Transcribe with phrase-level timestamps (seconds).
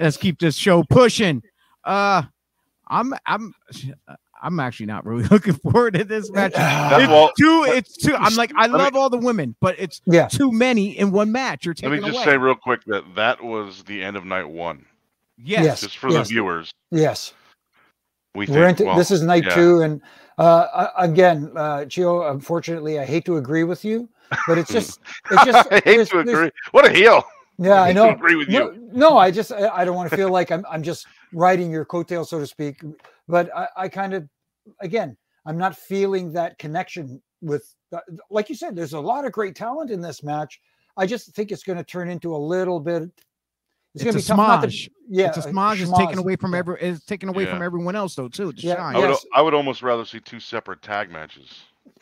[0.00, 1.42] let's keep this show pushing.
[1.84, 2.22] Uh,
[2.88, 3.54] I'm I'm
[4.42, 6.52] I'm actually not really looking forward to this match.
[6.52, 7.64] That- It's well, too.
[7.68, 8.14] It's too.
[8.14, 10.28] I'm like I let me- love all the women, but it's Yeah.
[10.28, 11.64] too many in one match.
[11.66, 12.24] You're Let me just away.
[12.24, 14.84] say real quick that that was the end of night one.
[15.38, 15.64] yes.
[15.64, 15.80] Yes.
[15.80, 16.28] Just for yes.
[16.28, 17.32] the viewers, Yes.
[18.34, 19.54] we We're into well, this is night yeah.
[19.54, 20.00] two, and
[20.38, 22.30] uh, again, uh, Gio.
[22.30, 24.08] Unfortunately, I hate to agree with you,
[24.46, 25.00] but it's just,
[25.30, 25.68] it's just.
[25.72, 26.50] I hate to agree.
[26.72, 27.24] What a heel!
[27.58, 28.10] Yeah, I hate to know.
[28.10, 28.90] agree with no, you.
[28.92, 31.84] no, I just, I, I don't want to feel like I'm, I'm just riding your
[31.84, 32.82] coattail, so to speak.
[33.28, 34.28] But I, I kind of,
[34.80, 39.32] again, I'm not feeling that connection with, uh, like you said, there's a lot of
[39.32, 40.60] great talent in this match.
[40.96, 43.04] I just think it's going to turn into a little bit.
[43.94, 44.90] It's gonna a be tough to- smudge.
[45.08, 45.80] yeah, it's a uh, smudge.
[45.80, 46.78] It's taken away from every.
[46.82, 48.52] It's taken away from everyone else though too.
[48.56, 48.94] Yeah, shine.
[48.94, 49.26] I would, Yes.
[49.34, 51.48] I would almost rather see two separate tag matches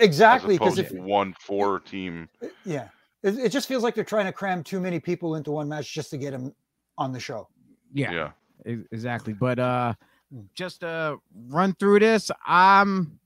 [0.00, 2.28] Exactly, because if one four team.
[2.64, 2.88] yeah,
[3.24, 5.92] it, it just feels like they're trying to cram too many people into one match
[5.92, 6.54] just to get them
[6.98, 7.48] on the show.
[7.92, 8.12] Yeah.
[8.64, 8.76] Yeah.
[8.92, 9.94] Exactly but uh
[10.34, 10.46] Mm.
[10.54, 11.16] just uh
[11.48, 13.20] run through this i'm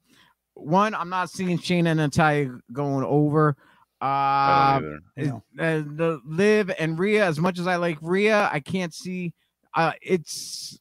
[0.55, 3.57] one i'm not seeing Shayna and Natalya going over
[4.01, 5.01] uh, don't either.
[5.17, 5.43] is- No.
[5.61, 9.33] uh the liv and Rhea, as much as i like Rhea, i can't see
[9.77, 10.79] uh it's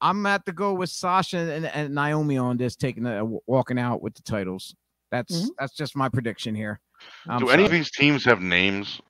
[0.00, 4.00] i'm at to go with sasha and, and naomi on this taking the walking out
[4.02, 4.74] with the titles
[5.10, 5.48] that's Mhm.
[5.58, 6.80] that's just my prediction here
[7.28, 9.00] I'm Do any of these teams have names?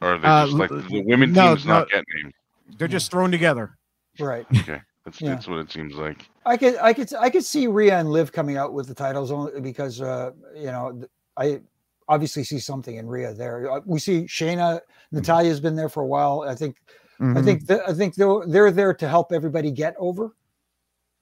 [0.00, 2.34] Or are they Uh, just like l- the women no, teams not get names?
[2.78, 3.76] they're just thrown together
[4.20, 4.46] Right.
[4.60, 4.80] Okay.
[5.04, 5.30] That's, Yeah.
[5.30, 6.28] that's what it seems like.
[6.44, 9.30] I could, I could, I could see Rhea and Liv coming out with the titles
[9.30, 11.60] only because, uh, you know, th- I
[12.08, 13.70] obviously see something in Rhea there.
[13.70, 14.80] Uh, We see Shayna,
[15.12, 16.44] Natalya's been there for a while.
[16.46, 16.76] I think,
[17.20, 17.44] I Mhm.
[17.44, 20.34] think, th- I think they're they're there to help everybody get over.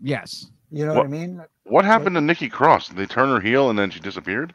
[0.01, 1.43] yes You know what, I What- mean?
[1.65, 2.89] What happened to Nikki Cross?
[2.89, 4.53] Did they turn her heel and then she disappeared?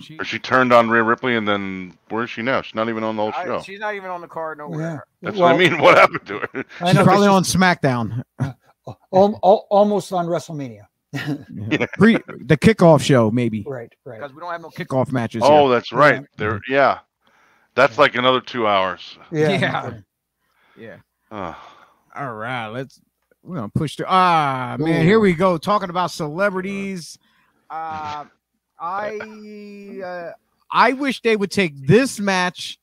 [0.00, 2.60] She- Or she turned on Rhea Ripley and then where is she now?
[2.62, 3.60] She's not even on the whole I- show.
[3.62, 4.64] she's not even on the card Yeah.
[4.68, 5.78] nowhere That's what I mean.
[5.80, 6.64] What happened to her?
[6.80, 8.22] I She's probably on SmackDown.
[8.40, 8.54] al-
[9.12, 10.82] al- almost on WrestleMania.
[11.98, 13.64] Pre the kickoff show, maybe.
[13.66, 14.18] Right, right.
[14.20, 15.42] Because we don't have no kickoff matches.
[15.44, 15.74] Oh, here.
[15.76, 16.22] that's right.
[16.36, 16.98] There, yeah.
[17.74, 19.18] That's like another two hours.
[19.30, 19.48] Yeah.
[19.50, 19.92] Yeah.
[20.76, 20.96] yeah.
[21.30, 21.56] Oh,
[22.14, 23.00] All right, let's
[23.42, 24.06] we're gonna push through.
[24.08, 25.56] Ah man, here we go.
[25.58, 27.18] Talking about celebrities.
[27.70, 28.24] Uh
[28.78, 30.32] I uh,
[30.70, 32.78] I wish they would take this match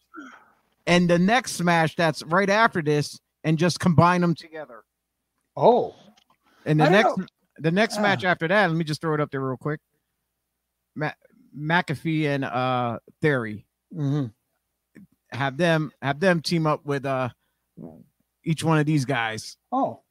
[0.88, 4.84] and the next match that's right after this and just combine them together.
[5.56, 5.96] Oh,
[6.66, 7.26] And the next know.
[7.60, 8.02] the next Ah.
[8.02, 9.80] match after that, let me just throw it up there real quick.
[10.96, 11.12] Ma-
[11.58, 13.66] McAfee and uh Theory.
[13.94, 14.32] mhm.
[15.32, 17.30] have them have them team up with uh
[18.44, 19.58] each one of these guys.
[19.72, 20.03] oh,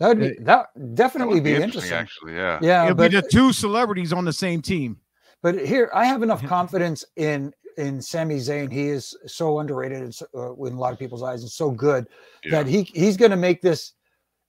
[0.00, 1.92] that would be that that definitely would be, be interesting.
[1.92, 2.34] actually.
[2.34, 2.58] Yeah.
[2.62, 4.98] Yeah, It'll but be the two celebrities on the same team.
[5.42, 8.72] But here, I have enough confidence in in Sami Zayn.
[8.72, 11.70] He is so underrated and so, uh, in a lot of people's eyes, and so
[11.70, 12.06] good
[12.44, 12.50] Yeah.
[12.62, 13.92] that he he's going to make this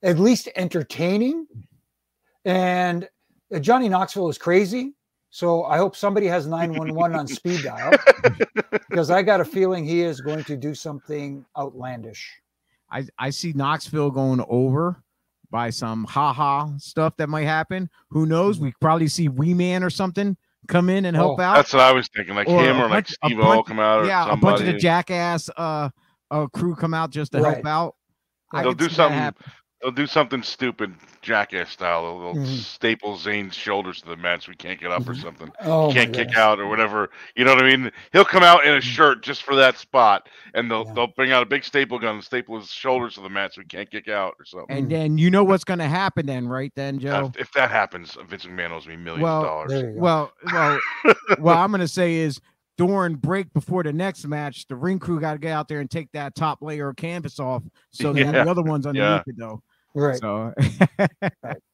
[0.03, 1.45] at least entertaining.
[2.45, 3.07] And
[3.53, 4.93] uh, Johnny Knoxville is crazy,
[5.31, 7.91] so I hope somebody has nine one one on speed dial
[8.89, 12.39] because I got a feeling he is going to do something outlandish.
[12.89, 15.03] I I see Knoxville going over
[15.51, 17.89] by some haha stuff that might happen.
[18.09, 18.59] Who knows?
[18.59, 21.55] We probably see Wee Man or something come in and help Oh, out.
[21.55, 22.35] That's what I was thinking.
[22.35, 24.61] Like Or him or like bunch- a Steve O come out or yeah, a bunch
[24.61, 25.89] of the jackass uh,
[26.31, 27.95] uh crew come out just to help out.
[28.53, 29.45] They'll do something happen.
[29.81, 32.19] They'll do something stupid, jackass style.
[32.19, 32.57] They'll, they'll Mhm.
[32.59, 35.21] staple Zayn's shoulders to the mat so he can't get up or Mhm.
[35.21, 35.51] something.
[35.61, 36.37] Oh, my can't kick goodness.
[36.37, 37.09] out or whatever.
[37.35, 37.91] You know what I mean?
[38.13, 40.93] He'll come out in a shirt just for that spot, and they'll Yeah.
[40.93, 43.61] they'll bring out a big staple gun and staple his shoulders to the mat so
[43.61, 44.75] he can't kick out or something.
[44.77, 46.71] And then you know what's gonna happen then, right?
[46.75, 47.31] Then Joe.
[47.35, 49.71] If, if that happens, Vince McMahon owes me millions Well, of dollars.
[49.71, 49.93] There.
[49.95, 50.79] Well, well,
[51.39, 52.39] what I'm gonna say is
[52.77, 55.91] during break before the next match, the ring crew got to get out there and
[55.91, 57.61] take that top layer of canvas off,
[57.91, 58.31] so that Yeah.
[58.43, 59.61] the other one's underneath it though.
[59.93, 60.19] Right.
[60.19, 61.31] So, Right.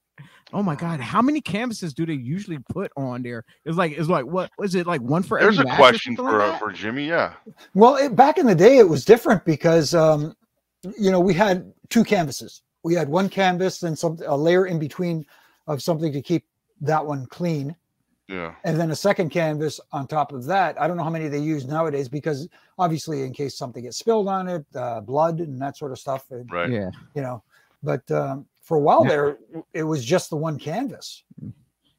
[0.54, 3.44] oh my god, how many canvases do they usually put on there?
[3.66, 5.84] It's like it's like what was it like one for There's a every match or
[5.84, 7.08] question for like uh, for Jimmy.
[7.08, 7.34] Yeah,
[7.74, 10.34] Well, it, back in the day, it was different because, um,
[10.98, 12.62] you know, we had two canvases.
[12.84, 15.26] We had one canvas and some a layer in between
[15.68, 16.46] of something to keep
[16.82, 17.76] that one clean,
[18.30, 18.54] yeah.
[18.64, 20.80] and then a second canvas on top of that.
[20.80, 22.48] I don't know how many they use nowadays because
[22.78, 26.26] obviously, in case something gets spilled on it, uh, blood and that sort of stuff.
[26.32, 26.70] and, Right.
[26.70, 27.44] Yeah, You know,
[27.88, 29.10] but um, for a while Yeah.
[29.10, 29.38] there,
[29.74, 31.24] it was just the one canvas.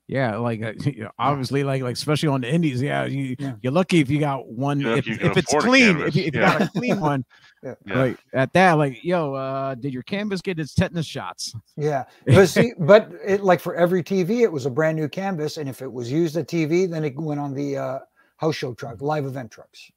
[0.06, 3.54] yeah, like uh, you know, obviously, like like especially on the indies, yeah, you Yeah.
[3.62, 4.80] you're lucky if you got one.
[4.80, 7.24] Yeah, if if, if it's clean, canvas, if you, if you got a clean one,
[7.62, 7.74] Yeah.
[7.86, 7.98] Yeah.
[8.02, 11.54] like at that, like yo, uh, did your canvas get its tetanus shots?
[11.76, 15.56] Yeah, but see, but it like for every TV, it was a brand new canvas,
[15.56, 17.98] and if it was used at TV, then it went on the uh,
[18.36, 19.90] house show truck, live event trucks.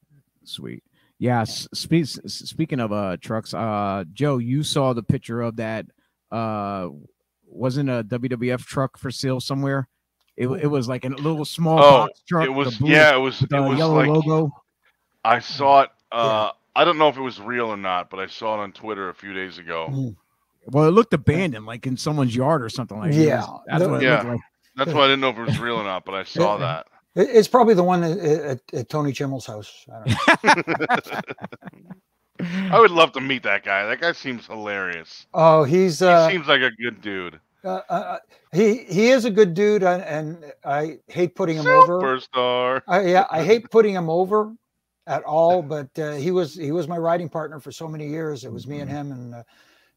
[0.44, 0.84] Sweet.
[1.22, 1.42] Yeah.
[1.42, 5.86] s- Spe- speaking of uh trucks, uh Joe, you saw the picture of that.
[6.32, 6.90] Uh,
[7.46, 9.88] wasn't a WWF truck for sale somewhere.
[10.38, 12.44] It, it was like a little small Oh, box truck.
[12.46, 14.52] It the was blue- yeah, it was it was yellow like logo.
[15.24, 15.90] I saw it.
[16.12, 18.72] Uh, I don't know if it was real or not, but I saw it on
[18.72, 19.90] Twitter a few days ago.
[19.92, 20.16] Mm.
[20.68, 23.12] Well, it looked abandoned, like in someone's yard or something like.
[23.12, 23.18] that.
[23.22, 24.22] Yeah, that's the- what it Yeah.
[24.24, 24.40] like.
[24.78, 26.88] That's why I didn't know if it was real or not, but I saw that.
[27.16, 29.86] It- It's probably the one at, at, Tony Chimel's house.
[29.92, 30.14] I
[30.44, 31.20] don't know.
[32.72, 33.86] I would love to meet that guy.
[33.86, 35.28] That guy seems hilarious.
[35.34, 37.40] oh, he's He uh, seems like a good dude.
[37.64, 38.18] uh, uh,
[38.52, 42.00] he he is a good dude, and, and I hate putting him over.
[42.02, 42.82] Superstar.
[42.88, 44.54] I, yeah, I hate putting him over
[45.06, 48.44] at all, but uh, he was he was my riding partner for so many years.
[48.44, 49.44] It was me and him, and uh,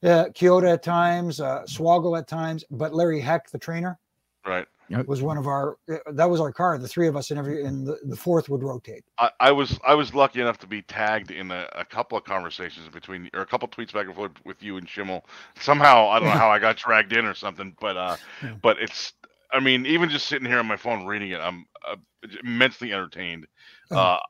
[0.02, 3.98] yeah, Kyoto at times, uh, Swoggle at times, but Larry Heck, the trainer,
[4.46, 4.66] Right.
[5.06, 5.76] Was one of our.
[5.90, 6.76] uh, That was our car.
[6.78, 9.04] The three of us, and every and the, the fourth would rotate.
[9.18, 12.24] I, I was I was lucky enough to be tagged in a, a couple of
[12.24, 15.22] conversations between or a couple tweets back and forth with you and Chimel.
[15.58, 18.54] Somehow I don't know how I got dragged in or something, but uh, Yeah.
[18.62, 19.12] but it's
[19.52, 21.96] I mean even just sitting here on my phone reading it, I'm uh,
[22.42, 23.46] immensely entertained.
[23.90, 24.00] Uh-huh.
[24.00, 24.20] Uh,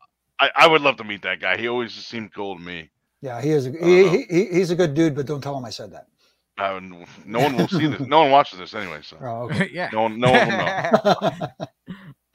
[0.41, 1.57] I, I would love to meet that guy.
[1.57, 2.91] He always just seemed cool to me.
[3.23, 3.67] Yeah, he is.
[3.67, 4.11] A, don't he, know.
[4.11, 6.09] he, he- he's a good dude, but don't tell him I said that.
[6.57, 6.81] Uh,
[7.27, 8.01] no one will see this.
[8.01, 9.69] No one watches this anyway, so Oh, okay.
[9.73, 9.91] yeah.
[9.93, 11.49] no one no one will know.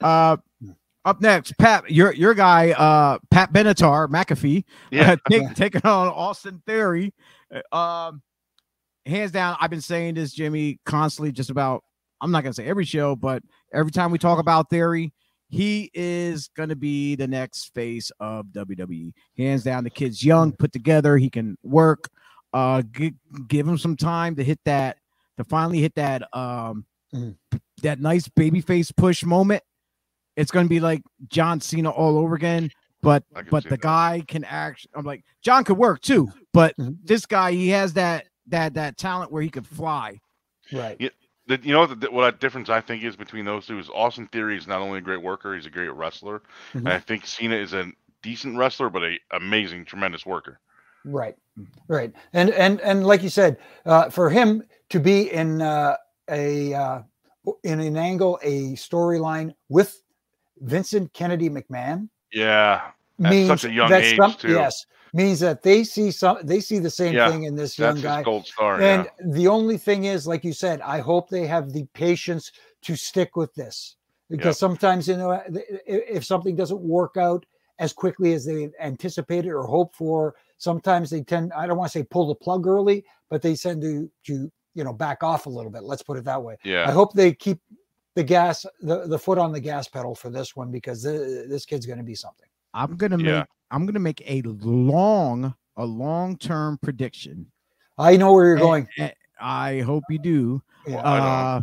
[0.06, 0.36] uh,
[1.06, 5.12] up next, Pat, your your guy, uh, Pat Benatar, McAfee, Yeah.
[5.12, 7.14] uh, take, taking on Austin Theory.
[7.72, 8.22] Uh, Um,
[9.06, 11.32] hands down, I've been saying this, Jimmy, constantly.
[11.32, 11.82] Just about,
[12.20, 15.14] I'm not gonna say every show, but every time we talk about Theory,
[15.48, 19.12] he is gonna be the next face of WWE.
[19.38, 22.10] Hands down, the kid's young, put together, he can work.
[22.52, 23.14] Uh, gi-
[23.48, 24.98] give him some time to hit that,
[25.38, 27.36] to finally hit that, um, Mhm.
[27.82, 29.62] that nice babyface push moment.
[30.36, 32.70] It's gonna be like John Cena all over again.
[33.02, 33.80] But but the that.
[33.80, 34.86] guy can act.
[34.94, 36.98] I'm like John could work too, but Mhm.
[37.02, 40.20] this guy he has that that that talent where he could fly.
[40.72, 40.98] right.
[41.46, 44.28] The, you know what, the, what difference I think is between those two is Austin
[44.28, 46.42] Theory is not only a great worker, he's a great wrestler.
[46.74, 46.80] Mhm.
[46.80, 47.90] And I think Cena is a
[48.22, 50.60] decent wrestler, but a amazing, tremendous worker.
[51.04, 51.34] Right,
[51.88, 55.96] right, and and and like you said, uh, for him to be in uh,
[56.28, 57.02] a uh,
[57.64, 60.02] in an angle, a storyline with
[60.60, 62.80] Vincent Kennedy McMahon Yeah,
[63.24, 64.52] At means such a young that age, some- too.
[64.52, 68.00] Yes, means that they see some, they see the same Yeah, thing in this young
[68.00, 68.22] guy.
[68.22, 68.80] gold star.
[68.80, 69.26] And yeah.
[69.32, 72.52] the only thing is, like you said, I hope they have the patience
[72.82, 73.96] to stick with this
[74.28, 75.42] because sometimes, you know,
[75.86, 77.44] if something doesn't work out
[77.80, 81.98] as quickly as they anticipated or hoped for, sometimes they tend, I don't want to
[81.98, 85.48] say pull the plug early, but they tend to, to, you know, back off a
[85.50, 85.82] little bit.
[85.82, 86.56] Let's put it that way.
[86.64, 87.58] yeah I hope they keep
[88.14, 91.64] the gas, the, the foot on the gas pedal for this one because th- this
[91.64, 92.46] kid's going to be something.
[92.74, 93.38] I'm gonna Yeah.
[93.40, 97.50] make I'm gonna make a long a long term prediction.
[97.98, 98.88] I know where you're And- going.
[98.98, 100.62] and I hope you do.
[100.86, 100.98] Yeah.
[101.00, 101.60] Uh,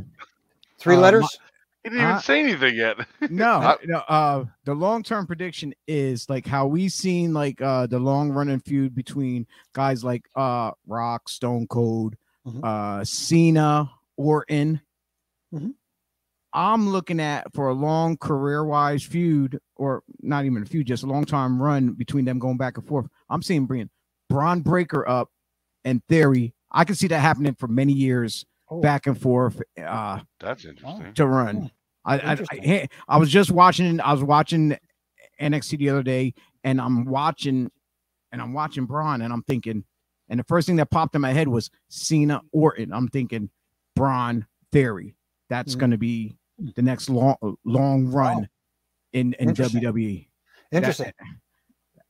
[0.79, 1.39] Three uh, my- letters.
[1.87, 2.97] He didn't even uh, say anything yet.
[3.29, 3.97] no, I- no.
[3.99, 8.59] Uh, the long term prediction is like how we seen like uh the long running
[8.59, 12.15] feud between guys like uh Rock, Stone Cold,
[12.47, 12.63] Mhm.
[12.63, 14.81] uh Cena, Orton.
[15.53, 15.73] Mhm.
[16.53, 21.03] I'm looking at for a long career wise feud, or not even a feud, just
[21.03, 23.05] a long time run between them going back and forth.
[23.29, 23.89] I'm seeing bringing
[24.29, 25.29] Bron Breakker up
[25.85, 26.53] and Theory.
[26.71, 29.61] I can see that happening for many years Oh, back and forth.
[29.81, 31.13] Uh, That's interesting.
[31.13, 31.71] to run.
[32.07, 33.99] I, I, I I was just watching.
[34.01, 34.75] I was watching
[35.41, 36.33] NXT the other day,
[36.63, 37.69] and I'm watching,
[38.31, 39.83] and I'm watching Bron, and I'm thinking,
[40.29, 42.91] and the first thing that popped in my head was Cena Orton.
[42.93, 43.49] I'm thinking
[43.95, 45.15] Bron Theory.
[45.49, 45.79] That's Mhm.
[45.79, 46.37] going to be
[46.75, 47.35] the next long
[47.65, 48.45] long run Wow.
[49.13, 49.81] in in Interesting.
[49.81, 50.27] WWE.
[50.71, 51.11] That- Interesting.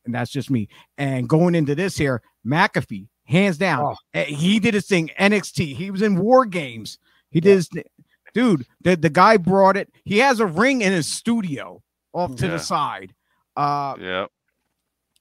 [0.04, 0.68] and that's just me.
[0.96, 4.22] And going into this here, McAfee, hands down, Oh.
[4.24, 5.10] he did his thing.
[5.18, 6.98] NXT, he was in War Games.
[7.30, 7.68] He did his,
[8.38, 8.66] dude.
[8.82, 9.90] The, the guy brought it.
[10.04, 12.52] He has a ring in his studio off to Yeah.
[12.52, 13.14] the side.
[13.56, 14.26] Uh, Yeah,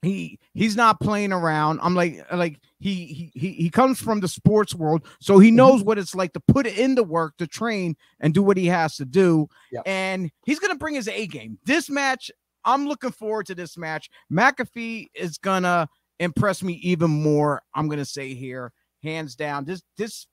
[0.03, 1.79] he he's not playing around.
[1.81, 5.83] I'm like like he he he he comes from the sports world, so he knows
[5.83, 8.67] what it's like to put it in the work to train and do what he
[8.67, 9.47] has to do.
[9.71, 9.81] Yeah.
[9.85, 11.57] And he's gonna bring his A game.
[11.65, 12.29] This match,
[12.63, 14.09] I'm looking forward to this match.
[14.31, 17.63] McAfee is gonna impress me even more.
[17.73, 18.71] I'm gonna say here,
[19.03, 19.65] hands down.
[19.65, 20.27] This this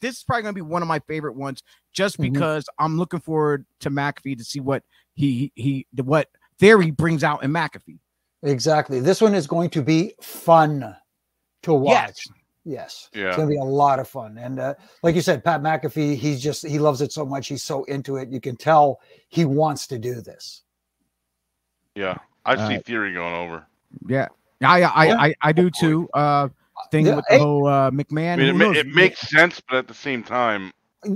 [0.00, 1.62] this is probably gonna be one of my favorite ones,
[1.92, 2.32] just Mhm.
[2.32, 4.82] because I'm looking forward to McAfee to see what
[5.14, 6.28] he he what
[6.58, 7.98] theory brings out in McAfee.
[8.42, 9.00] Exactly.
[9.00, 10.96] This one is going to be fun
[11.62, 11.92] to watch.
[11.94, 12.28] Yes.
[12.64, 13.10] Yes.
[13.14, 13.28] Yeah.
[13.28, 14.38] It's going to be a lot of fun.
[14.38, 17.46] And uh, like you said, Pat McAfee, he's just, he loves it so much.
[17.48, 18.28] He's so into it.
[18.28, 20.62] You can tell he wants to do this.
[21.94, 22.16] yeah.
[22.44, 23.66] I see Uh, Theory going over.
[24.06, 24.28] Yeah.
[24.62, 25.16] I I Yeah.
[25.18, 26.08] I, I do too.
[26.14, 26.48] Uh,
[26.90, 27.40] thing Yeah, with the hey.
[27.40, 28.34] whole uh, McMahon.
[28.34, 28.76] I mean, it, who ma- knows?
[28.76, 30.72] it makes sense, but at the same time,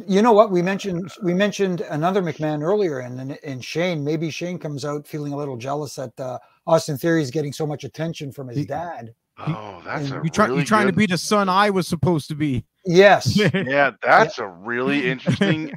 [0.06, 0.50] You know what?
[0.50, 4.04] We mentioned we mentioned another McMahon earlier, and and, and Shane.
[4.04, 7.66] Maybe Shane comes out feeling a little jealous that uh, Austin Theory is getting so
[7.66, 9.14] much attention from his He- dad.
[9.38, 12.28] oh, that's a you try, really you trying to be the son I was supposed
[12.28, 12.64] to be.
[12.84, 13.36] Yes.
[13.54, 15.72] Yeah, that's a really interesting.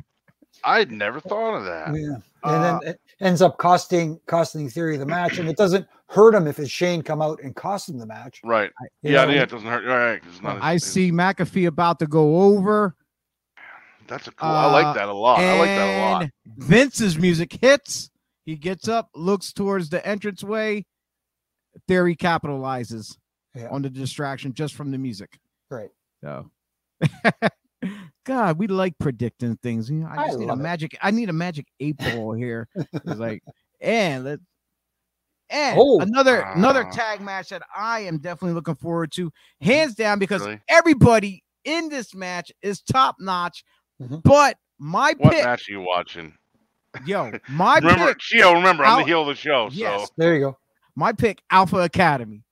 [0.65, 1.93] I'd never thought of that.
[1.95, 2.17] Yeah.
[2.43, 6.35] Uh, And then it ends up costing costing Theory the match, and it doesn't hurt
[6.35, 8.39] him if his Shane come out and cost him the match.
[8.43, 8.71] Right.
[9.01, 9.31] you Yeah, know?
[9.31, 9.83] yeah, it doesn't hurt.
[9.85, 10.21] Right.
[10.21, 12.95] 'cause it's not I as- see McAfee about to go over.
[14.07, 14.49] That's a cool.
[14.49, 15.39] I like Uh, that a lot.
[15.39, 16.29] I like that a lot.
[16.57, 18.09] Vince's music hits.
[18.45, 20.85] He gets up, looks towards the entranceway.
[21.87, 23.17] Theory capitalizes
[23.55, 23.69] Yeah.
[23.69, 25.39] on the distraction just from the music.
[25.71, 25.89] Right.
[26.21, 26.51] So,
[28.25, 29.89] God, we like predicting things.
[29.89, 30.63] You know, I I just need a love it.
[30.63, 30.97] magic.
[31.01, 32.67] I need a magic eight ball here.
[32.75, 33.41] It's like,
[33.81, 34.39] and let,
[35.53, 35.99] and Oh.
[36.01, 36.91] another another Ah.
[36.91, 39.31] tag match that I am definitely looking forward to,
[39.61, 40.59] hands down, because Really?
[40.67, 43.63] everybody in this match is top notch.
[44.01, 44.21] Mhm.
[44.23, 46.33] But my What pick, match are you watching?
[47.05, 49.69] yo, my remember, pick, Chio, remember, I'm Al- the heel of the show.
[49.71, 50.01] Yes.
[50.01, 50.57] So There you go.
[50.95, 52.43] my pick, Alpha Academy.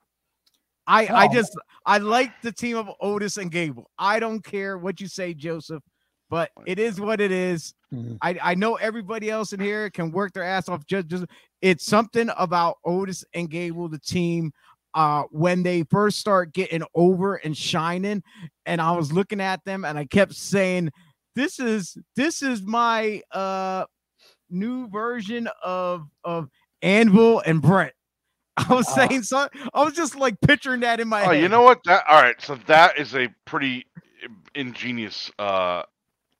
[0.87, 1.33] I I Oh.
[1.33, 3.89] just I like the team of Otis and Gable.
[3.97, 5.83] I don't care what you say, Joseph,
[6.31, 7.73] but it is what it is.
[7.93, 8.17] Mhm.
[8.21, 10.85] I, I know everybody else in here can work their ass off.
[10.87, 11.25] Just, just
[11.61, 14.51] it's something about Otis and Gable, the team,
[14.95, 18.23] uh, when they first start getting over and shining.
[18.65, 20.89] And I was looking at them and I kept saying,
[21.35, 23.83] This is this is my uh
[24.49, 26.47] new version of of
[26.81, 27.93] Anvil and Bret.
[28.57, 29.07] I was Ah.
[29.07, 31.41] saying so I was just like picturing that in my Oh, head.
[31.41, 31.79] you know what?
[31.85, 32.39] That all right.
[32.41, 33.85] So that is a pretty
[34.55, 35.83] ingenious uh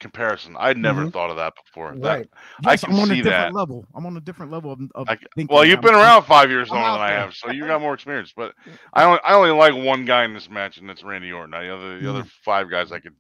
[0.01, 0.57] comparison.
[0.59, 1.13] I'd never Mhm.
[1.13, 1.95] thought of that before.
[1.95, 2.29] That- Right.
[2.65, 3.53] I can I'm on a see different that.
[3.53, 3.85] level.
[3.95, 5.55] I'm on a different level of, of I c- thinking.
[5.55, 7.65] well, you've I'm- been around five years I'm longer out than I have, so you
[7.65, 8.33] got more experience.
[8.35, 8.53] But
[8.93, 11.51] I only I only like one guy in this match, and that's Randy Orton.
[11.51, 13.15] The other the other five guys I could,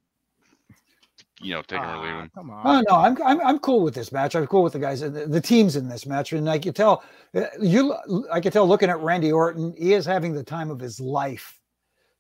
[1.39, 2.31] you know, take him or leave Ah, him.
[2.35, 2.67] Come on.
[2.67, 4.35] Oh no, I'm I'm I'm cool with this match.
[4.35, 7.03] I'm cool with the guys, the, the teams in this match, and I can tell
[7.35, 7.95] uh, you.
[8.31, 11.59] I can tell looking at Randy Orton, he is having the time of his life,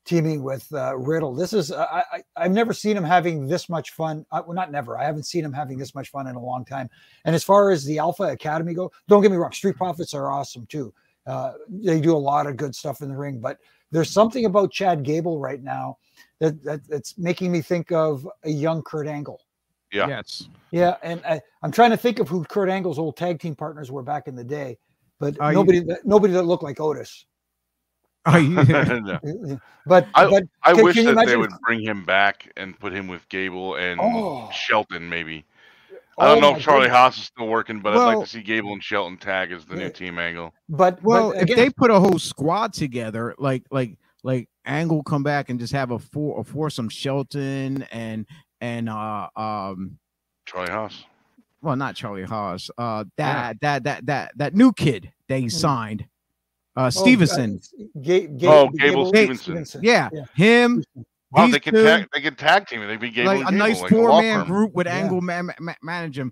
[0.05, 1.33] teaming with uh, Riddle.
[1.35, 4.25] This is uh, I, I I've never seen him having this much fun.
[4.31, 4.97] Uh, well, not never.
[4.97, 6.89] I haven't seen him having this much fun in a long time.
[7.25, 9.51] And as far as the Alpha Academy go, don't get me wrong.
[9.51, 10.93] Street Profits are awesome too.
[11.27, 13.57] Uh, they do a lot of good stuff in the ring, but
[13.91, 15.97] there's something about Chad Gable right now
[16.39, 19.39] that, that that's making me think of a young Kurt Angle.
[19.91, 20.07] Yeah.
[20.07, 20.47] Yes.
[20.71, 23.91] Yeah, and I, I'm trying to think of who Kurt Angle's old tag team partners
[23.91, 24.77] were back in the day,
[25.19, 27.25] but Uh, you- nobody that nobody that looked like Otis.
[28.25, 28.99] Oh, yeah.
[29.03, 29.59] No.
[29.85, 32.79] But I- but I Can- wish can you that they would bring him back and
[32.79, 34.49] put him with Gable and Oh.
[34.53, 35.43] Shelton, maybe.
[36.19, 36.97] I don't oh know if Charlie goodness.
[36.97, 39.75] Haas is still working, but I'd like to see Gable and Shelton tag as the
[39.75, 39.85] Yeah.
[39.85, 40.53] new team angle.
[40.69, 45.23] But well, but if they put a whole squad together, like like like Angle come
[45.23, 48.27] back and just have a four a foursome Shelton and
[48.59, 49.97] and uh um
[50.45, 51.05] Charlie Haas.
[51.63, 56.05] well not Charlie Haas uh that that that that that new kid they signed
[56.75, 57.59] uh oh, Stevenson
[58.01, 59.81] Ga- Ga- Oh, Gable Gable Stevenson.
[59.83, 60.23] yeah, yeah.
[60.35, 60.83] him
[61.31, 62.07] Wow, they could two, tag.
[62.13, 62.81] They could tag team.
[62.81, 62.87] it.
[62.87, 64.47] They'd be Gable like and a nice like four law man firm.
[64.47, 64.97] group with Yeah.
[64.97, 66.31] Angle man, ma- manage him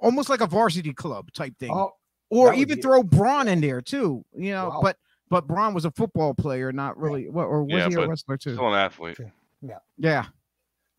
[0.00, 1.92] almost like a varsity club type thing Oh,
[2.30, 4.80] or even be- throw Bron in there too you know Wow.
[4.82, 4.96] but
[5.30, 8.36] but Bron was a football player not really what or was Yeah, he a wrestler
[8.36, 9.18] too Still an athlete.
[9.62, 9.78] Yeah.
[9.98, 10.24] Yeah.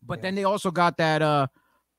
[0.04, 0.22] But Yeah.
[0.22, 1.46] then they also got that uh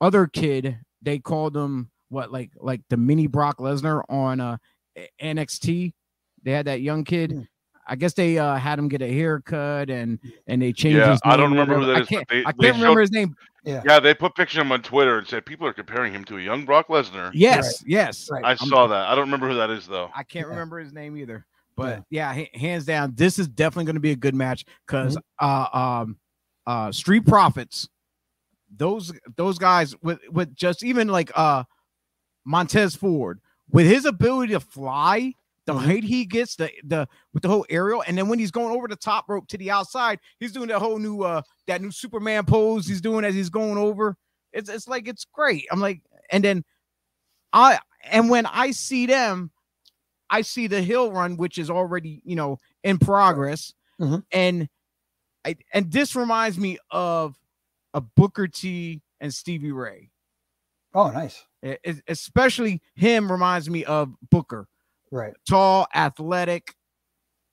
[0.02, 0.78] other kid.
[1.02, 4.58] They called him what like like the mini Brock Lesnar on uh
[4.98, 5.94] A- NXT.
[6.44, 7.32] They had that young kid.
[7.32, 7.42] Hmm.
[7.86, 11.20] I guess they uh had him get a haircut and and they changed Yeah, his
[11.26, 13.36] I don't remember who that I can't, they- I can't remember showed- his name.
[13.66, 16.24] Yeah, yeah, they put pictures of him on Twitter and said people are comparing him
[16.26, 17.32] to a young Brock Lesnar.
[17.34, 18.28] Yes, yes.
[18.32, 18.44] Right.
[18.44, 19.08] I I'm- saw that.
[19.08, 20.10] I don't remember who that is though.
[20.16, 20.52] I can't Yeah.
[20.52, 21.46] remember his name either.
[21.76, 25.18] But yeah, ha- hands down, this is definitely going to be a good match because
[25.42, 25.46] Mm-hmm.
[25.46, 26.18] uh um
[26.66, 27.90] uh Street Profits,
[28.76, 31.64] those those guys with with just even like uh
[32.46, 35.34] Montez Ford with his ability to fly,
[35.66, 38.76] the height he gets, the the with the whole aerial, and then when he's going
[38.76, 41.92] over the top rope to the outside, he's doing that whole new uh that new
[41.92, 44.18] Superman pose he's doing as he's going over.
[44.52, 45.66] It's it's like it's great.
[45.72, 46.02] I'm like,
[46.32, 46.64] and then
[47.54, 49.52] I and when I see them,
[50.30, 54.24] I see the hill run, which is already you know in progress, Mhm.
[54.32, 54.70] and
[55.46, 57.36] I and this reminds me of
[57.94, 60.10] a Booker T and Stevie Ray.
[60.94, 61.44] Oh, nice.
[61.66, 61.76] E-
[62.08, 64.68] especially him reminds me of Booker,
[65.14, 65.36] Right.
[65.50, 66.76] tall, athletic,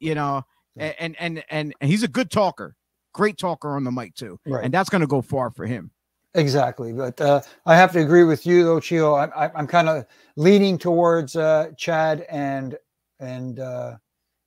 [0.00, 0.44] you know,
[0.76, 0.92] Yeah.
[1.00, 2.76] and and and and he's a good talker,
[3.14, 4.64] great talker on the mic too, Right.
[4.64, 5.92] and that's gonna go far for him.
[6.34, 9.16] Exactly, but uh, I have to agree with you though, Chio.
[9.16, 12.78] I'm I'm, I'm kind of leaning towards uh, Chad and
[13.20, 13.96] and uh,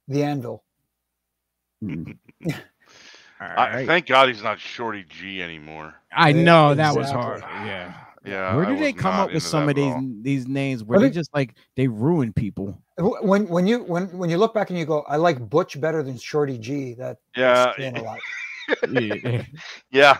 [0.08, 0.64] the Anvil.
[3.42, 3.88] All I, right.
[3.88, 5.96] Thank God he's not Shorty G anymore.
[6.12, 7.44] I Yeah, know that was hard.
[7.66, 7.94] Yeah.
[8.26, 8.56] Yeah.
[8.56, 11.14] Where I do they come up with some of these these names where they they-
[11.14, 12.82] just like they ruin people?
[12.98, 16.04] When when you when when you look back and you go, I like Butch better
[16.04, 16.94] than Shorty G.
[16.94, 17.74] That Yeah.
[17.78, 18.20] a lot.
[18.90, 19.44] Yeah.
[19.92, 20.18] Yeah.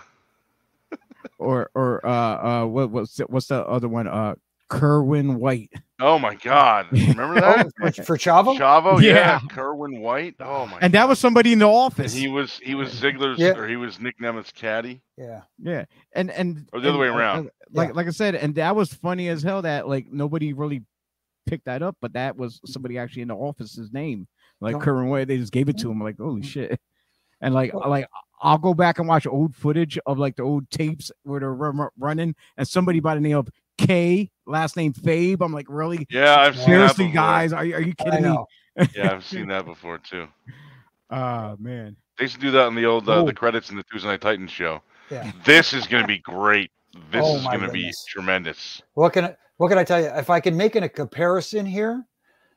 [1.38, 4.06] or or uh uh what what's the, what's the other one?
[4.06, 4.34] Uh
[4.78, 5.70] Kerwin White.
[6.00, 6.86] Oh my God.
[6.90, 7.66] Remember that?
[7.82, 9.12] Oh, for, for Chavo, Chavo, yeah.
[9.12, 9.40] Yeah.
[9.48, 10.34] Kerwin White.
[10.40, 10.78] Oh my.
[10.80, 12.12] And that was somebody in the And office.
[12.12, 13.56] he was he was Ziggler's Yeah.
[13.56, 15.00] or he was Nick Nemeth's caddy.
[15.16, 17.46] yeah, Yeah, and and Or the other way uh, around.
[17.46, 17.94] uh, like Yeah.
[17.94, 19.62] like I said, and that was funny as hell.
[19.62, 20.82] That like nobody really
[21.46, 24.26] picked that up, but that was somebody actually in the office's name,
[24.60, 24.80] like No.
[24.80, 25.28] Kerwin White.
[25.28, 26.00] They just gave it to him.
[26.02, 26.80] Like holy shit,
[27.40, 28.08] and like Well- like
[28.42, 31.88] I'll go back and watch old footage of like the old tapes where they're run,
[31.98, 35.38] running, and somebody by the name of K, last name Fabe.
[35.40, 36.06] I'm like, really?
[36.10, 37.22] Yeah, I've seen Seriously, that before.
[37.22, 38.38] guys, are you are you kidding me?
[38.96, 40.26] Yeah, I've seen that before too.
[41.10, 41.96] Oh man.
[42.18, 43.26] They used to do that in the old uh, Oh.
[43.26, 44.80] the credits in the Tuesday Night Titans show.
[45.10, 45.30] Yeah.
[45.44, 46.70] This is going to be great.
[47.12, 48.80] This Oh, is going to be tremendous.
[48.94, 50.06] What can I, what can I tell you?
[50.08, 52.04] If I can make an, a comparison here,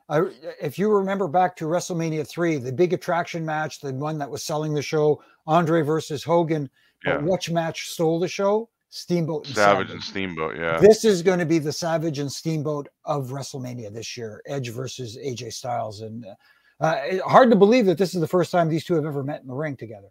[0.09, 0.21] I,
[0.61, 4.43] if you remember back to WrestleMania three, the big attraction match, the one that was
[4.43, 6.69] selling the show, Andre versus Hogan,
[7.05, 7.17] Yeah.
[7.17, 8.69] but which match stole the show?
[8.89, 9.91] Steamboat and Savage Savage.
[9.91, 10.57] and Steamboat.
[10.57, 10.79] Yeah.
[10.79, 14.41] This is going to be the Savage and Steamboat of WrestleMania this year.
[14.45, 18.51] Edge versus AJ Styles, and uh, uh, hard to believe that this is the first
[18.51, 20.07] time these two have ever met in the ring together.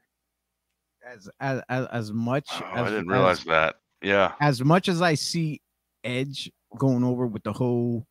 [1.06, 3.76] As as as, as much Oh, as I didn't as- realize that.
[4.02, 4.32] Yeah.
[4.40, 5.62] as much as I see
[6.04, 8.06] Edge going over with the whole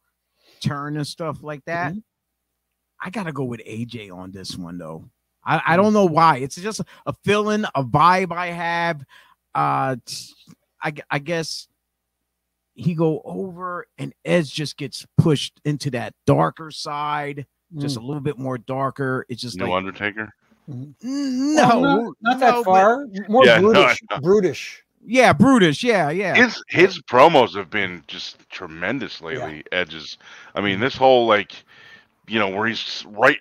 [0.61, 2.03] turn and stuff like that, Mhm.
[3.01, 5.09] I gotta go with AJ on this one though.
[5.45, 6.37] I, I don't know why.
[6.37, 9.03] It's just a feeling, a vibe I have.
[9.55, 10.33] Uh, t-
[10.83, 11.67] I, gu- I guess
[12.75, 17.45] he go over and Edge just gets pushed into that darker side,
[17.77, 19.25] just a little bit more darker.
[19.29, 20.33] It's just No like Undertaker.
[20.67, 23.07] no, Well, not, not that no, but- far.
[23.29, 23.97] More Yeah, brutish.
[24.09, 24.21] I know.
[24.21, 24.83] brutish.
[25.07, 25.83] Yeah, brutish.
[25.83, 26.33] Yeah, yeah.
[26.35, 29.63] His his promos have been just tremendous lately.
[29.71, 30.17] Edges.
[30.55, 31.51] I mean, this whole like,
[32.27, 33.37] you know, where he's right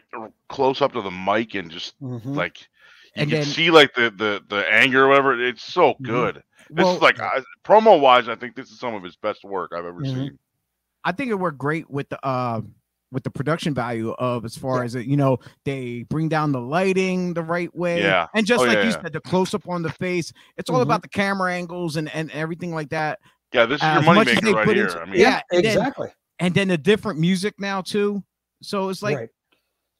[0.48, 2.36] close up to the mic and just Mhm.
[2.36, 2.68] like
[3.16, 5.40] you And can then- see like the the the anger or whatever.
[5.40, 6.02] It's so Mhm.
[6.02, 6.42] good.
[6.70, 9.44] This Well, is like I, promo wise, I think this is some of his best
[9.44, 10.14] work I've ever Mhm.
[10.14, 10.38] seen.
[11.04, 12.62] I think it worked great with the uh
[13.12, 14.84] with the production value of as far Yeah.
[14.86, 18.00] as it, you know, they bring down the lighting the right way.
[18.02, 18.26] Yeah.
[18.34, 19.02] And just Oh, like yeah, you yeah.
[19.02, 20.82] said, the close up on the face, it's all Mhm.
[20.82, 23.20] about the camera angles and, and everything like that.
[23.52, 24.86] Yeah, this is As your much as they moneymaker right here.
[24.86, 26.08] into- I mean, Yeah, and then- exactly.
[26.40, 28.24] And then the different music now too.
[28.62, 29.28] So it's like right.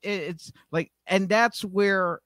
[0.03, 2.19] it- it's like and that's where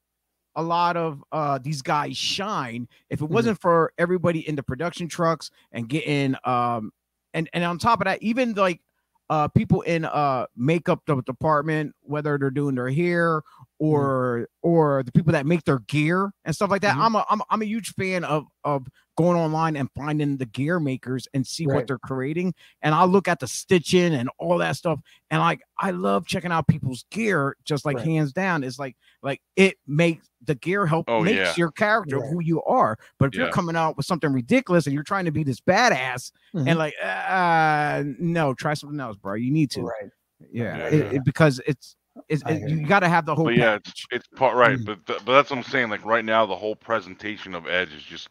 [0.59, 3.29] a lot of uh these guys shine if it Mhm.
[3.29, 6.91] wasn't for everybody in the production trucks and getting um
[7.33, 8.81] and and on top of that even like
[9.29, 13.41] uh people in uh makeup department whether they're doing their hair
[13.79, 17.01] or or the people that make their gear and stuff like that Mhm.
[17.01, 20.79] I'm a I'm, I'm a huge fan of of going online and finding the gear
[20.79, 24.75] makers and see what they're creating and I'll look at the stitching and all that
[24.77, 28.05] stuff and like I love checking out people's gear just like Right.
[28.05, 31.53] hands down it's like like it makes the gear help Oh, makes yeah.
[31.57, 32.29] your character Right.
[32.29, 33.43] who you are but if Yeah.
[33.45, 36.67] you're coming out with something ridiculous and you're trying to be this badass Mhm.
[36.69, 40.09] and like uh no try something else bro you need to right.
[40.51, 41.17] yeah, Yeah, it- yeah.
[41.17, 42.85] it- because it's it's I it- hear you you.
[42.87, 44.07] got to have the whole but yeah, it's package.
[44.11, 44.77] it's part right.
[44.77, 44.85] Mhm.
[44.85, 45.89] But th- but that's what I'm saying.
[45.89, 48.29] Like right now, the whole presentation of Edge is just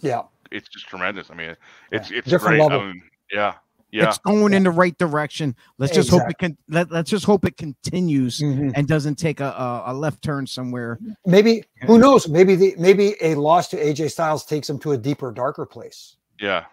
[0.00, 0.22] Yeah.
[0.50, 1.30] it's just tremendous.
[1.30, 1.56] I mean,
[1.92, 2.62] it's it's Different great.
[2.62, 2.80] level.
[2.80, 3.54] I mean, yeah,
[3.90, 4.08] yeah.
[4.08, 4.58] it's going Yeah.
[4.58, 8.40] in the right direction let's just hope it can let, let's just hope it continues
[8.40, 8.72] Mhm.
[8.76, 12.28] and doesn't take a, a, a left turn somewhere Maybe who knows?
[12.28, 16.16] Maybe the maybe a loss to AJ Styles takes him to a deeper, darker place.
[16.40, 16.64] yeah.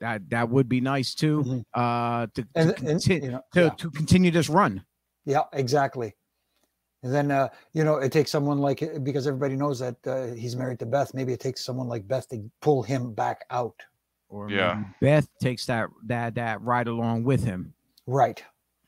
[0.00, 1.64] that that would be nice too Mhm.
[1.74, 3.68] uh to, to, And, and you know, to, yeah.
[3.70, 4.84] to continue this run
[5.28, 6.14] Yeah, exactly.
[7.02, 10.56] And then uh, you know it takes someone like because everybody knows that uh, he's
[10.56, 11.12] married to Beth.
[11.12, 13.76] Maybe it takes someone like Beth to pull him back out.
[14.30, 14.82] or Yeah.
[15.00, 17.74] Beth takes that that that ride along with him
[18.06, 18.42] Right.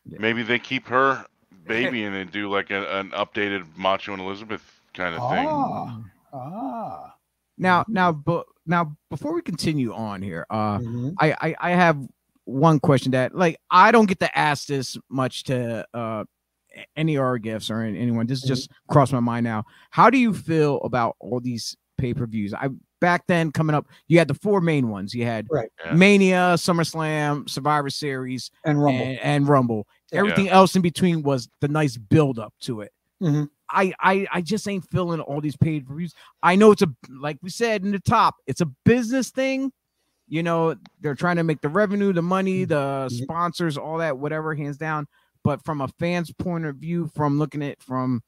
[0.07, 1.24] Maybe they keep her
[1.66, 5.46] baby and then do like a, an updated Macho and Elizabeth kind of thing.
[5.48, 6.03] Ah.
[6.33, 7.14] Ah.
[7.59, 11.14] now now but now before we continue on here uh Mhm.
[11.20, 11.96] I, I I have
[12.50, 16.24] one question that like I don't get to ask this much to uh
[16.96, 18.26] any of our gifts or anyone.
[18.26, 18.48] This Mhm.
[18.48, 19.64] just crossed my mind now.
[19.90, 22.54] How do you feel about all these pay per views?
[22.54, 22.68] I
[23.00, 25.14] back then coming up, you had the four main ones.
[25.14, 25.70] You had Right.
[25.84, 25.94] Yeah.
[25.94, 29.04] Mania, SummerSlam, Survivor Series, And Rumble.
[29.04, 29.86] and, and Rumble.
[30.12, 30.20] Yeah.
[30.20, 32.92] Everything else in between was the nice build up to it.
[33.22, 33.48] Mhm.
[33.72, 36.12] I, I I just ain't feeling all these pay per views.
[36.42, 39.72] I know it's a like we said in the top, it's a business thing.
[40.30, 43.22] You know, they're trying to make the revenue, the money, the Mhm.
[43.24, 45.08] sponsors, all that, whatever, hands down.
[45.42, 48.22] But from a fan's point of view, from looking at it from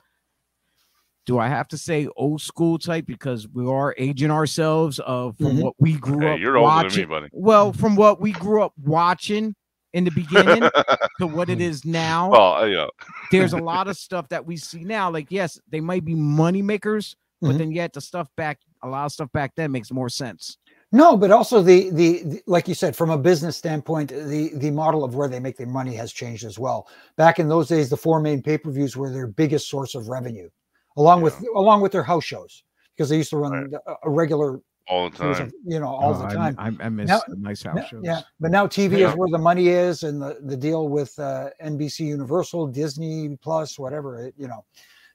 [1.25, 5.57] do I have to say old school type because we are aging ourselves of from
[5.59, 5.63] Mhm.
[5.63, 6.91] what we grew Hey, up you're older watching.
[6.91, 7.29] than me, buddy.
[7.31, 9.55] Well, from what we grew up watching
[9.93, 10.69] in the beginning
[11.21, 12.91] to what it is now, well, uh, you know,
[13.31, 15.11] there's a lot of stuff that we see now.
[15.13, 17.59] Like, yes, they might be money makers, but Mhm.
[17.59, 20.59] then yet the stuff back, a lot of stuff back then makes more sense.
[20.95, 24.71] No, but also the, the the like you said, from a business standpoint, the the
[24.71, 26.87] model of where they make their money has changed as well.
[27.17, 30.09] Back in those days, the four main pay per views were their biggest source of
[30.09, 30.51] revenue,
[30.99, 32.63] along with along with their house shows
[32.95, 33.81] because they used to run Right.
[33.87, 35.47] a- a regular, all the time.
[35.47, 36.55] of, you know, all Oh, the time.
[36.59, 38.03] I, I, miss Now- the nice house Now- shows.
[38.05, 39.11] yeah, but now TV Yeah.
[39.13, 43.79] is where the money is, and the the deal with uh, NBC Universal, Disney Plus,
[43.79, 44.63] whatever it, you know,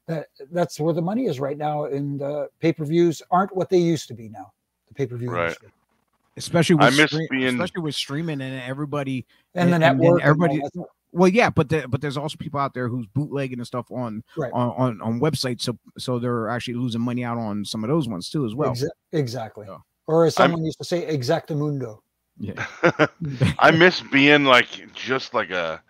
[0.08, 1.84] that that's where the money is right now.
[1.86, 4.52] And uh, pay per views aren't what they used to be now.
[4.98, 5.44] The pay per view Right.
[5.48, 5.70] industry
[6.36, 9.26] especially with I miss stream- being- especially with streaming and everybody.
[9.56, 10.86] and the And- and then network, and everybody- that stuff.
[11.12, 14.24] Well, yeah, but the, but there's also people out there who's bootlegging and stuff on
[14.38, 14.52] Right.
[14.54, 18.08] on, on on websites, so so they're actually losing money out on some of those
[18.08, 18.74] ones too as well.
[18.74, 19.66] Exa- exactly.
[19.68, 19.78] Yeah.
[20.06, 22.00] Or as I'm- someone used to say, exactamundo.
[22.38, 22.68] Yeah.
[23.58, 25.82] I miss being like just like a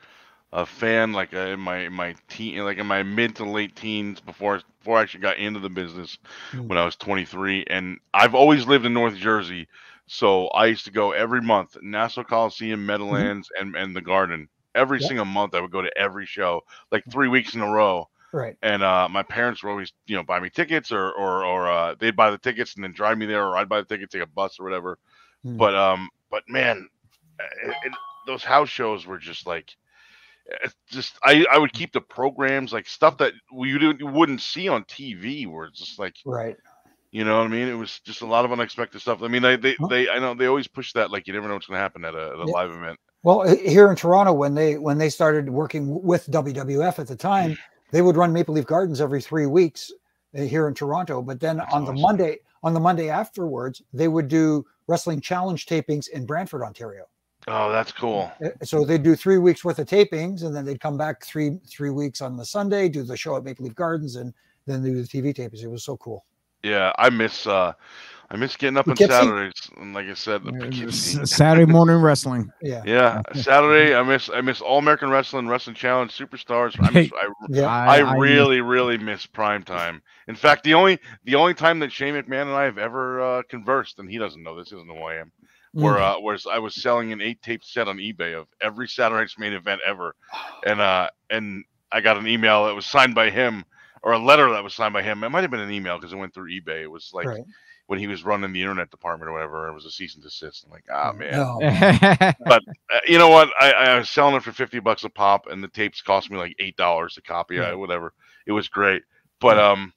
[0.54, 4.20] a fan like uh in my my teen like in my mid to late teens
[4.22, 6.18] before before I actually got into the business
[6.54, 6.68] Mm.
[6.68, 9.68] when I was 23 and I've always lived in North Jersey
[10.08, 15.00] so I used to go every month Nassau Coliseum Meadowlands and and the Garden every
[15.00, 15.08] Yeah.
[15.08, 18.58] single month I would go to every show like 3 weeks in a row Right.
[18.62, 21.96] and uh, my parents were always you know buy me tickets or or or uh,
[22.00, 24.22] they'd buy the tickets and then drive me there or I'd buy the ticket take
[24.24, 24.98] a bus or whatever
[25.46, 25.58] Mm.
[25.58, 26.88] but um but man
[27.64, 27.94] it, it,
[28.26, 29.76] those house shows were just like
[30.90, 34.84] just I I would keep the programs like stuff that we you wouldn't see on
[34.86, 36.56] TV where it's just like Right.
[37.12, 39.42] you know what I mean it was just a lot of unexpected stuff I mean
[39.42, 39.88] they they, Huh?
[39.90, 42.16] they I know they always push that like you never know what's gonna happen at
[42.16, 42.54] a, at a Yeah.
[42.54, 47.08] live event Well, here in Toronto, when they when they started working with WWF at
[47.08, 47.58] the time,
[47.92, 49.92] they would run Maple Leaf Gardens every three weeks
[50.38, 51.22] uh, here in Toronto.
[51.22, 51.94] But then That's on the.
[51.94, 57.06] Monday on the Monday afterwards, they would do wrestling challenge tapings in Brantford, Ontario.
[57.48, 60.80] Oh that's cool Uh, So they'd do three weeks worth of tapings, and then they'd
[60.80, 64.16] come back three three weeks on the Sunday, do the show at Maple Leaf Gardens,
[64.16, 64.34] and
[64.66, 65.64] then do the TV tapings.
[65.64, 66.26] It was so cool.
[66.64, 67.74] yeah I miss uh
[68.30, 69.14] I miss getting up on Poughkeepsie?
[69.14, 72.52] Saturdays and like I said the Saturday morning wrestling.
[72.62, 73.96] Yeah, Yeah, Saturday.
[73.96, 76.76] I miss I miss All American Wrestling, Wrestling Challenge, Superstars.
[76.82, 77.68] I miss, I, yeah.
[77.68, 80.02] I, really really miss prime time.
[80.28, 83.44] In fact, the only the only time that Shane McMahon and I have ever uh,
[83.48, 85.32] conversed, and he doesn't know this, he doesn't know who I am.
[85.76, 85.82] Mm.
[85.82, 89.36] Where uh, whereas I was selling an eight tape set on eBay of every Saturday's
[89.38, 90.16] main event ever,
[90.66, 93.66] and uh and I got an email that was signed by him
[94.04, 95.24] or a letter that was signed by him.
[95.24, 96.84] It might have been an email because it went through eBay.
[96.84, 97.44] It was like right.
[97.88, 99.68] when he was running the internet department or whatever.
[99.68, 100.66] It was a cease and desist.
[100.66, 101.32] I'm like, ah man.
[101.32, 102.32] No.
[102.90, 103.50] Uh, you know what?
[103.60, 106.38] I, I was selling it for fifty bucks a pop, and the tapes cost me
[106.38, 107.56] like eight dollars a copy.
[107.56, 107.72] Yeah.
[107.72, 108.14] uh, whatever.
[108.46, 109.04] It was great,
[109.42, 109.92] but um,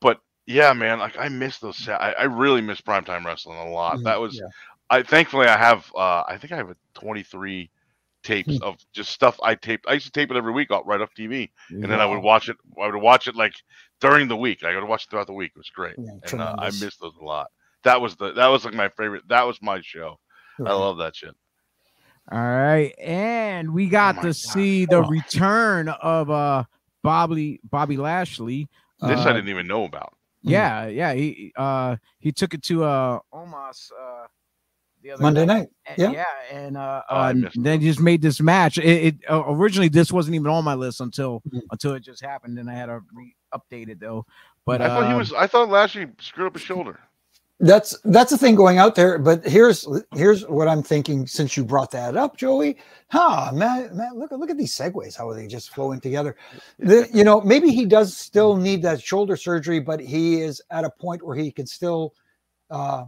[0.00, 1.76] but yeah, man, like I miss those.
[1.76, 3.96] sa- I, I really miss primetime wrestling a lot.
[3.98, 4.36] Mhm, That was.
[4.36, 4.48] yeah.
[4.90, 5.90] I thankfully I have.
[5.94, 7.70] uh I think I have a twenty three
[8.22, 8.62] tapes Hmm.
[8.62, 9.86] of just stuff I taped.
[9.88, 12.48] I used to tape it every week right off TV, and then I would watch
[12.48, 12.56] it.
[12.80, 13.54] I would watch it like
[14.00, 14.64] during the week.
[14.64, 15.52] I would watch it throughout the week.
[15.54, 17.48] It was great, Yeah, and uh, I missed those a lot.
[17.84, 19.28] That was the that was like my favorite.
[19.28, 20.18] That was my show.
[20.64, 21.34] I love that shit.
[22.32, 24.34] All right, and we got Oh to God.
[24.34, 25.08] see the Oh.
[25.08, 26.64] return of uh
[27.02, 28.68] Bobby Bobby Lashley.
[29.00, 30.14] This Uh, I didn't even know about.
[30.46, 30.50] Mm.
[30.50, 31.12] Yeah, yeah.
[31.12, 34.26] He uh he took it to uh Omos uh
[35.20, 35.68] Monday night.
[35.86, 36.10] And- yeah.
[36.10, 36.24] yeah,
[36.58, 38.78] and uh, Oh, I uh missed then just made this match.
[38.78, 41.60] It, it uh, originally this wasn't even on my list until Mhm.
[41.70, 44.26] until it just happened, and I had to re update it though.
[44.64, 45.32] But I thought he um, was.
[45.32, 46.98] I thought Lashley screwed up his shoulder.
[47.60, 49.16] That's that's the thing going out there.
[49.18, 51.26] But here's here's what I'm thinking.
[51.26, 55.16] Since you brought that up, Joey, huh, man, man look at look at these segues.
[55.16, 56.34] How are they just flowing together?
[56.80, 60.84] The, you know, maybe he does still need that shoulder surgery, but he is at
[60.84, 62.12] a point where he can still
[62.70, 63.04] uh,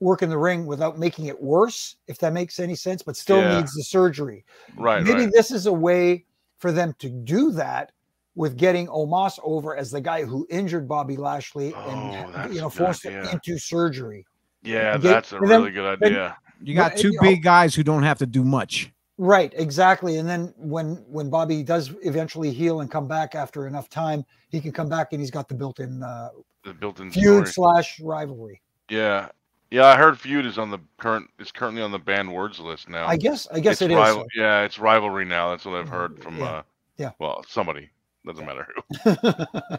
[0.00, 3.02] work in the ring without making it worse, if that makes any sense.
[3.02, 3.58] But still Yeah.
[3.58, 4.44] needs the surgery.
[4.76, 5.32] Right, maybe right.
[5.32, 6.24] this is a way
[6.58, 7.92] for them to do that
[8.34, 12.60] with getting Omos over as the guy who injured Bobby Lashley Oh, and that's you
[12.60, 13.32] know a good forced him idea.
[13.32, 14.24] into surgery.
[14.62, 16.36] Yeah, They- that's a and then- really good then- idea.
[16.62, 18.92] you got But, two you know- big guys who don't have to do much.
[19.20, 20.18] Right, exactly.
[20.18, 24.60] And then when when Bobby does eventually heal and come back after enough time, he
[24.60, 26.28] can come back and he's got the built-in uh,
[26.62, 27.74] The built-in feud story.
[27.74, 28.62] slash rivalry.
[28.88, 29.28] Yeah,
[29.70, 29.86] yeah.
[29.86, 31.28] I heard feud is on the current.
[31.38, 33.06] Is currently on the banned words list now.
[33.06, 33.96] I guess I guess it's it is.
[33.96, 35.50] rival- Yeah, it's rivalry now.
[35.50, 36.38] That's what I've heard from.
[36.38, 36.62] Yeah, uh
[36.96, 37.10] yeah.
[37.18, 37.88] Well, somebody
[38.26, 38.66] doesn't matter
[39.04, 39.76] who.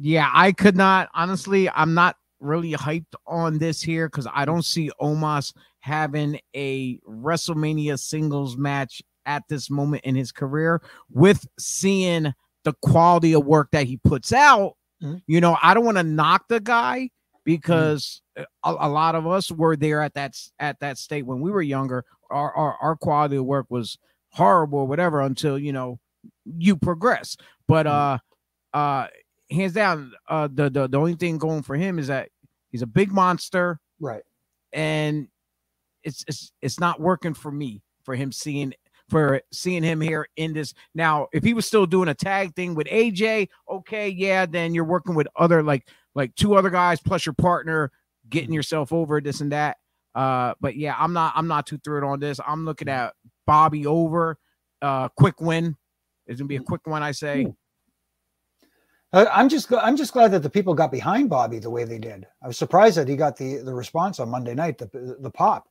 [0.00, 1.68] Yeah, I could not honestly.
[1.70, 7.98] I'm not really hyped on this here because I don't see Omos having a WrestleMania
[7.98, 10.80] singles match at this moment in his career.
[11.10, 15.22] With seeing the quality of work that he puts out, Mhm.
[15.28, 17.10] You know, I don't want to knock the guy
[17.48, 21.50] because a, a lot of us were there at that at that state when we
[21.50, 22.04] were younger.
[22.30, 23.96] Our, our our quality of work was
[24.32, 25.98] horrible, or whatever, until you know
[26.44, 27.38] you progress.
[27.66, 28.18] But uh,
[28.74, 29.06] uh,
[29.50, 32.28] hands down, uh, the the the only thing going for him is that
[32.70, 34.22] he's a big monster Right.
[34.74, 35.26] and
[36.04, 38.74] it's it's it's not working for me for him seeing
[39.08, 42.74] for seeing him here in this now if he was still doing a tag thing
[42.76, 47.24] with aj okay yeah then you're working with other like like two other guys plus
[47.24, 47.90] your partner
[48.28, 49.76] getting yourself over this and that.
[50.14, 52.40] Uh but yeah i'm not i'm not too thrilled on this.
[52.46, 53.14] I'm looking at
[53.46, 54.36] bobby over
[54.82, 55.76] uh quick win.
[56.26, 57.46] It's gonna be a quick one i say.
[59.12, 61.98] Uh, I'm just I'm just glad that the people got behind Bobby the way they
[61.98, 62.26] did.
[62.42, 65.66] I was surprised that he got the the response on Monday night, the the pop,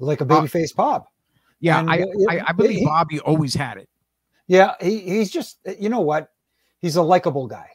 [0.00, 1.06] like a baby face pop.
[1.60, 3.88] yeah And, I, uh, I i believe he- bobby always had it.
[4.48, 6.30] Yeah, he, he's just you know what,
[6.80, 7.68] he's a likable guy.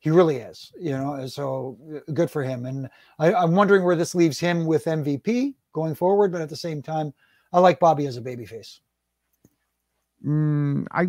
[0.00, 1.26] He really is, you know.
[1.26, 2.66] So uh, good for him.
[2.66, 6.30] And I, I'm wondering where this leaves him with MVP going forward.
[6.32, 7.12] But at the same time,
[7.52, 8.80] I like Bobby as a babyface.
[10.24, 11.06] Mm, I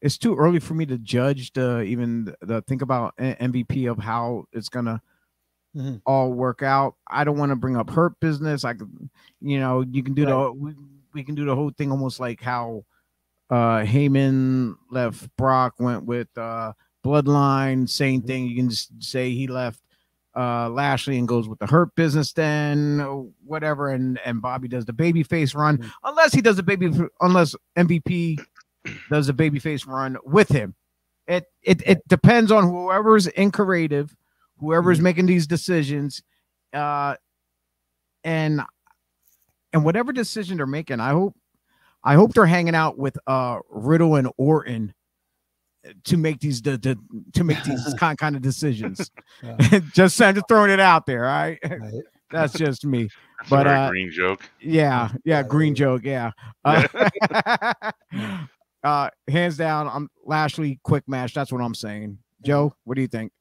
[0.00, 4.44] it's too early for me to judge to even the, think about MVP of how
[4.52, 5.00] it's gonna
[5.74, 6.02] Mhm.
[6.06, 6.94] all work out.
[7.08, 8.64] I don't want to bring up hurt business.
[8.64, 10.74] I could, you know, you can do the we,
[11.14, 12.84] we can do the whole thing almost like how
[13.50, 16.74] uh Heyman left Brock, went with uh
[17.04, 18.26] Bloodline, same Mhm.
[18.26, 18.46] thing.
[18.48, 19.80] You can just say he left
[20.36, 22.98] uh Lashley and goes with the hurt business then
[23.44, 25.90] whatever and and Bobby does the baby face run Mhm.
[26.02, 26.90] unless he does the baby
[27.20, 28.40] unless MVP
[29.10, 30.74] does the baby face run with him.
[31.28, 34.16] It it it depends on whoever's in creative,
[34.58, 35.02] whoever's Mhm.
[35.02, 36.20] making these decisions,
[36.72, 37.14] uh,
[38.24, 38.60] and
[39.72, 41.36] and whatever decision they're making, I hope
[42.02, 44.94] I hope they're hanging out with uh Riddle and Orton
[46.04, 46.98] to make these the, the
[47.34, 49.10] to make these kind kind of decisions.
[49.42, 49.56] Yeah.
[49.92, 51.26] just I'm just throwing it out there.
[51.26, 51.92] All right, Right.
[52.30, 53.08] that's just me.
[53.38, 54.42] That's But, a uh, green joke.
[54.60, 56.30] Yeah, yeah, Yeah, green joke, yeah.
[56.64, 56.86] Uh,
[58.82, 61.34] uh hands down, I'm Lashley quick match.
[61.34, 62.18] That's what I'm saying.
[62.42, 63.32] Joe, what do you think?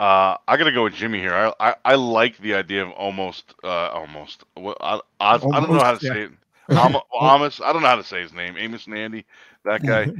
[0.00, 1.34] Uh, I gotta go with Jimmy here.
[1.34, 4.44] I, I, I like the idea of almost uh almost.
[4.54, 6.12] What I, I, I don't know how to yeah.
[6.12, 6.30] say it.
[6.70, 7.60] Am- Amos.
[7.60, 8.56] I don't know how to say his name.
[8.58, 9.24] Amos Nandy.
[9.64, 10.12] That guy.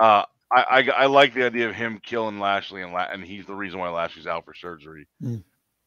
[0.00, 0.62] Uh, I,
[0.96, 3.78] I I like the idea of him killing Lashley and La- and he's the reason
[3.80, 5.06] why Lashley's out for surgery.
[5.22, 5.42] Mm.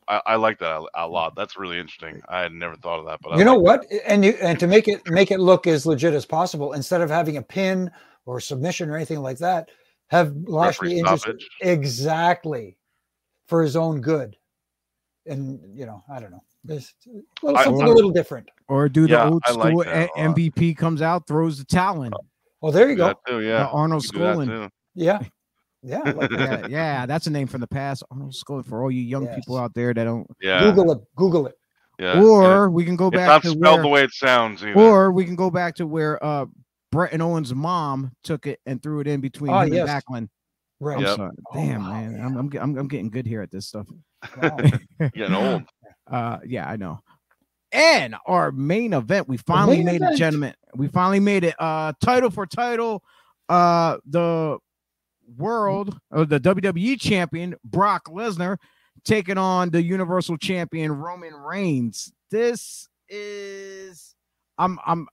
[0.08, 1.36] I, I like that a, a lot.
[1.36, 2.22] That's really interesting.
[2.28, 4.60] I had never thought of that, but I you know like what and you and
[4.60, 7.90] to make it make it look as legit as possible instead of having a pin
[8.26, 9.70] or submission or anything like that
[10.08, 11.50] have Lashley Referee injure stoppage.
[11.62, 12.78] exactly
[13.48, 14.36] for his own good
[15.26, 18.90] and you know i don't know there's a little, something I- a little different Or
[18.90, 20.36] do the Yeah, old I like school that a A- lot.
[20.36, 22.12] MVP comes out, throws the towel in.
[22.62, 23.60] Oh there you go too, yeah.
[23.64, 24.70] the Arnold You can do that Skaaland.
[24.96, 25.20] yeah
[25.84, 26.32] yeah like.
[26.32, 28.04] Yeah, yeah, that's a name from the past.
[28.12, 30.28] Arnold Skaaland for all you young people out there that don't.
[30.42, 30.62] Yeah.
[30.64, 31.56] google it google it
[32.00, 32.22] yeah.
[32.22, 34.74] Or we can go it's back not to spelled where, the way it sounds either.
[34.80, 36.46] or we can go back to where uh
[36.92, 39.88] Bret and Owen's mom took it and threw it in between Oh, him yes.
[39.90, 40.30] and Backlund.
[40.80, 41.16] right I'm Yep.
[41.18, 41.32] sorry.
[41.52, 42.12] Oh, Damn, wow, man.
[42.14, 42.26] yeah.
[42.26, 43.88] I'm, I'm, I'm, I'm getting good here at this stuff.
[44.42, 44.58] Wow.
[45.14, 45.64] Getting old.
[46.10, 47.00] Uh, yeah, I know.
[47.72, 50.56] And our main event, we finally made it, gentlemen.
[50.76, 51.56] We finally made it.
[51.60, 53.04] Uh, title for title.
[53.48, 54.58] Uh, the
[55.38, 58.58] world or the WWE champion Brock Lesnar
[59.04, 62.12] taking on the Universal champion Roman Reigns.
[62.32, 64.16] This is
[64.58, 65.08] I'm I'm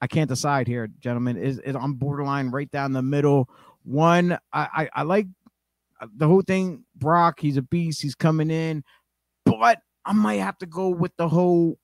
[0.00, 1.36] I can't decide here, gentlemen.
[1.36, 3.48] Is is I'm borderline right down the middle.
[3.84, 5.26] One, I, I I like
[6.00, 6.84] uh, the whole thing.
[6.94, 8.02] Brock, he's a beast.
[8.02, 8.84] He's coming in,
[9.44, 11.78] but I might have to go with the whole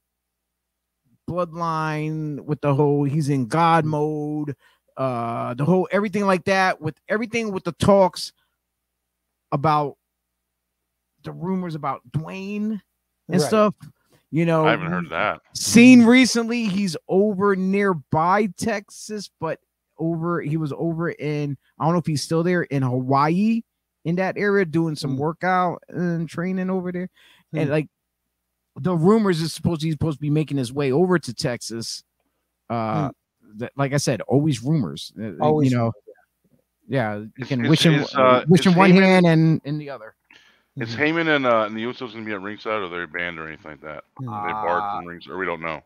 [1.28, 4.56] bloodline, with the whole he's in God mode,
[4.96, 8.32] uh, the whole everything like that, with everything with the talks
[9.52, 9.98] about
[11.22, 12.80] the rumors about Dwayne
[13.28, 13.46] and Right.
[13.46, 13.74] stuff.
[14.30, 15.42] You know, I haven't heard that.
[15.54, 19.60] seen recently he's over nearby Texas, but
[19.98, 23.62] over he was over in I don't know if he's still there in Hawaii
[24.04, 25.18] in that area doing some Hmm.
[25.18, 27.08] workout and training over there.
[27.52, 27.70] And Hmm.
[27.72, 27.88] like
[28.76, 32.02] the rumors is supposed he's supposed to be making his way over to Texas.
[32.70, 33.10] Uh
[33.56, 35.12] that, like I said, always rumors.
[35.16, 35.42] Uh, Hmm.
[35.42, 35.92] Always you know,
[36.88, 39.78] yeah, you can is- wish him is, uh, wish him one Heyman- hand and in
[39.78, 40.14] the other.
[40.76, 40.98] Is Mhm.
[40.98, 43.70] Heyman and uh and the Usos gonna be at ringside or they're banned or anything
[43.72, 44.02] like that?
[44.20, 44.28] Mhm.
[44.32, 45.82] Are they Uh, barred from rings or we don't know.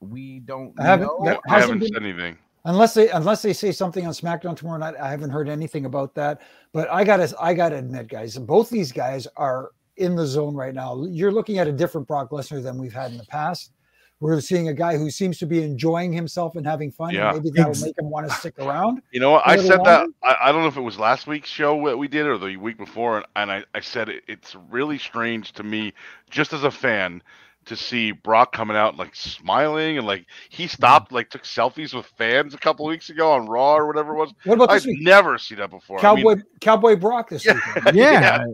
[0.00, 1.24] We don't I haven't- know.
[1.24, 2.36] that I haven't been- said anything.
[2.66, 4.94] unless they unless they say something on SmackDown tomorrow night.
[5.00, 6.42] I haven't heard anything about that.
[6.74, 10.74] But I gotta I gotta admit, guys, both these guys are in the zone right
[10.74, 11.04] now.
[11.08, 13.72] You're looking at a different Brock Lesnar than we've had in the past.
[14.20, 17.12] we're seeing a guy who seems to be enjoying himself and having fun.
[17.14, 17.34] Yeah.
[17.34, 19.02] And maybe that'll make him want to stick around.
[19.10, 19.42] You know what?
[19.44, 20.08] a I little said that.
[20.22, 22.56] I, I don't know if it was last week's show that we did or the
[22.56, 25.92] week before, and, and I, I said it, it's really strange to me,
[26.30, 27.22] just as a fan,
[27.66, 30.62] to see Brock coming out like smiling and like Mm-hmm.
[30.62, 34.14] he stopped, like took selfies with fans a couple weeks ago on Raw or whatever
[34.14, 34.32] it was.
[34.44, 35.02] What about I've this week?
[35.02, 35.98] never seen that before.
[35.98, 37.58] I Cowboy mean, Cowboy Brock this Yeah.
[37.74, 37.96] weekend.
[37.96, 38.44] yeah.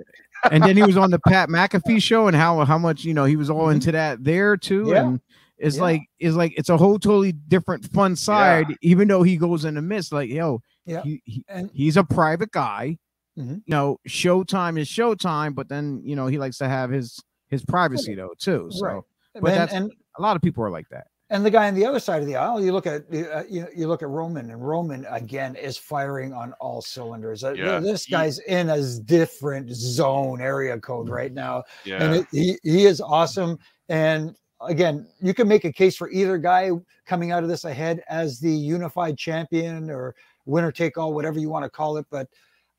[0.51, 3.25] And then he was on the Pat McAfee show and how how much you know
[3.25, 4.83] he was all into that there too.
[4.85, 4.93] Mm-hmm.
[4.93, 5.03] Yeah.
[5.07, 5.21] And
[5.59, 5.83] it's Yeah.
[5.83, 9.75] like it's like it's a whole totally different fun side, even though he goes in
[9.75, 10.13] the midst.
[10.13, 11.03] Like, yo, Yeah.
[11.03, 12.99] he, he, And he's a private guy.
[13.39, 13.57] Mhm.
[13.57, 17.65] You know, showtime is showtime, but then you know he likes to have his his
[17.65, 18.69] privacy though too.
[18.73, 19.03] So Right.
[19.35, 21.07] but and, that's- and a lot of people are like that.
[21.33, 23.67] And the guy on the other side of the aisle, you look at uh, you,
[23.75, 27.43] you look at Roman, and Roman again is firing on all cylinders.
[27.43, 27.81] Uh, Yeah.
[27.81, 32.85] This guy's in a different zone area code right now, yeah, and it, he he
[32.85, 33.59] is awesome.
[33.89, 36.71] And again, you can make a case for either guy
[37.07, 40.15] coming out of this ahead as the unified champion or
[40.45, 42.07] winner take all, whatever you want to call it.
[42.11, 42.29] But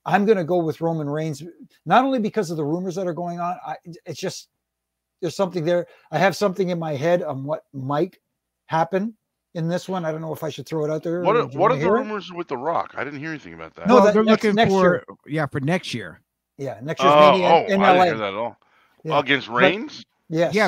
[0.06, 1.42] I'm going to go with Roman Reigns,
[1.88, 3.58] not only because of the rumors that are going on.
[3.66, 4.50] I, it's just
[5.22, 5.88] there's something there.
[6.12, 8.18] I have something in my head on what might
[8.68, 9.16] happen
[9.56, 10.06] in this one.
[10.06, 11.22] I don't know if I should throw it out there.
[11.22, 12.00] what are, what are the hear it?
[12.00, 12.94] rumors with The Rock?
[12.98, 13.88] I didn't hear anything about that.
[13.88, 15.04] No, well, that they're next- looking next for year.
[15.28, 16.22] yeah for next year.
[16.58, 18.58] Yeah, next Oh, year's Mania oh, in, in I didn't hear that at all.
[19.04, 19.20] Yeah.
[19.20, 20.06] Against But- Reigns?
[20.30, 20.54] Yes.
[20.56, 20.68] Yeah,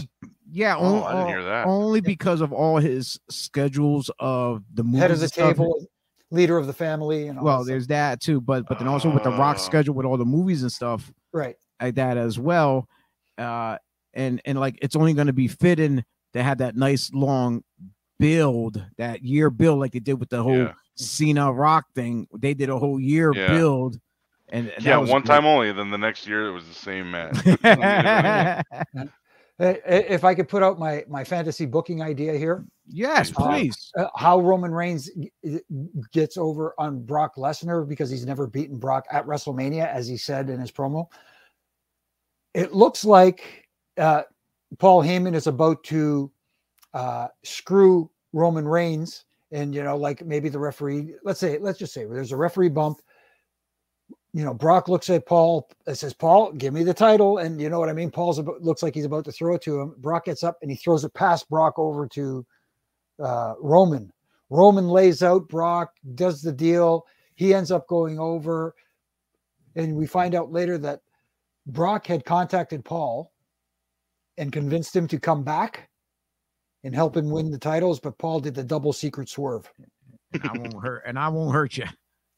[0.52, 1.66] Yeah, Oh, on- I didn't hear that.
[1.68, 5.00] only because of all his schedules of the movies.
[5.02, 5.50] Head of the and stuff.
[5.56, 5.86] table,
[6.32, 7.68] leader of the family, and all Well, that stuff.
[7.68, 9.62] there's that too, but but then also with the Rock Oh.
[9.62, 11.56] schedule with all the movies and stuff right.
[11.82, 12.88] like that as well.
[13.38, 13.78] Uh,
[14.14, 16.04] and and like it's only going to be fitting
[16.36, 17.64] to had that nice long
[18.20, 20.74] build, that year build, like they did with the whole Yeah.
[20.96, 22.28] Cena Rock thing.
[22.38, 23.50] They did a whole year Yeah.
[23.50, 24.00] build,
[24.50, 25.26] and, and Yeah, one great.
[25.26, 25.72] time only.
[25.72, 27.38] Then the next year it was the same match.
[29.58, 33.94] Uh, If I could put out my my fantasy booking idea here, yes, Uh, please.
[33.98, 35.10] uh, how Roman Reigns
[36.12, 40.50] gets over on Brock Lesnar because he's never beaten Brock at WrestleMania, as he said
[40.50, 41.08] in his promo.
[42.54, 44.24] It looks like uh,
[44.80, 46.32] Paul Heyman is about to
[46.94, 51.14] uh, screw Roman Reigns, and you know, like maybe the referee.
[51.24, 53.00] Let's say, let's just say there's a referee bump.
[54.34, 57.70] You know, Brock looks at Paul and says, "Paul, give me the title," and you
[57.70, 58.12] know what I mean.
[58.12, 59.96] Paul's about, looks like he's about to throw it to him.
[60.00, 62.46] Brock gets up and he throws it past Brock over to
[63.24, 64.12] uh, Roman.
[64.50, 67.06] Roman lays out Brock, does the deal.
[67.36, 68.76] He ends up going over.
[69.76, 71.02] And we find out later that
[71.68, 73.32] Brock had contacted Paul
[74.38, 75.90] and convinced him to come back
[76.84, 79.72] and help him win the titles, but Paul did the double secret swerve.
[80.44, 81.86] I won't hurt, and I won't hurt you.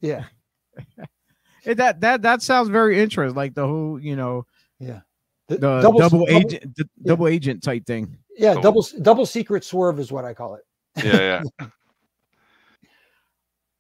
[0.01, 0.25] Yeah.
[1.65, 3.35] It, that that that sounds very interesting.
[3.35, 4.45] Like the whole, you know,
[4.79, 5.01] The
[5.49, 7.07] the double, double agent, the yeah.
[7.09, 8.15] double agent type thing.
[8.37, 10.61] Yeah, So- double double secret swerve is what I call it.
[11.03, 11.67] yeah, yeah.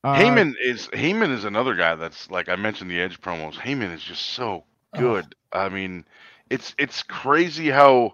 [0.03, 3.53] Uh, Heyman is Heyman is another guy that's like I mentioned the Edge promos.
[3.55, 4.99] Heyman is just so Oh.
[4.99, 5.35] good.
[5.51, 6.05] I mean,
[6.49, 8.13] it's it's crazy how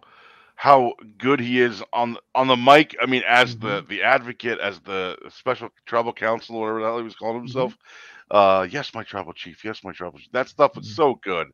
[0.55, 2.95] how good he is on on the mic.
[3.01, 3.87] I mean, as the Mm-hmm.
[3.87, 7.67] the advocate, as the special tribal counsel, or whatever the hell he was calling Mm-hmm.
[7.67, 7.77] himself.
[8.31, 9.63] Uh, yes, my tribal chief.
[9.63, 10.19] Yes, my tribal.
[10.19, 10.31] Chief.
[10.31, 10.95] That stuff was Mhm.
[10.95, 11.47] so good.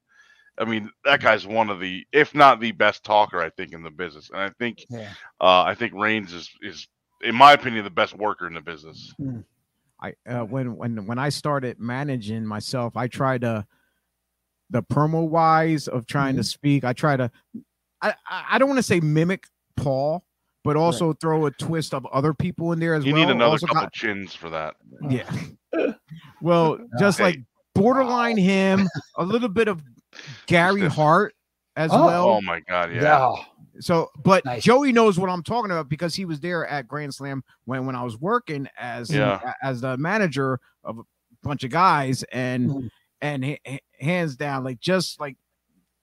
[0.57, 3.83] I mean, that guy's one of the, if not the best talker, I think, in
[3.83, 4.29] the business.
[4.29, 5.13] And I think, Yeah.
[5.41, 6.87] uh, I think Reigns is is,
[7.21, 9.13] in my opinion, the best worker in the business.
[9.99, 13.65] I uh, when when when I started managing myself, I tried to
[14.69, 16.83] the promo wise of trying to speak.
[16.83, 17.31] I try to
[18.01, 20.23] I I I don't want to say mimic Paul,
[20.63, 23.21] but also throw a twist of other people in there as You well.
[23.21, 24.75] You need another Also couple got- chins for that.
[25.09, 25.29] yeah.
[26.41, 27.23] well, just Hey.
[27.23, 27.39] like
[27.75, 29.81] borderline him, a little bit of
[30.47, 30.87] Gary?
[30.87, 31.33] Hart
[31.75, 32.05] as Oh.
[32.05, 32.29] well.
[32.29, 33.01] Oh my god, yeah.
[33.01, 33.35] Yeah.
[33.81, 34.63] So, but Nice.
[34.63, 37.95] Joey knows what I'm talking about because he was there at Grand Slam when when
[37.95, 39.53] I was working as Yeah.
[39.63, 41.03] as the manager of a
[41.43, 42.89] bunch of guys, and Mhm.
[43.21, 45.37] And ha- ha- hands down, like just like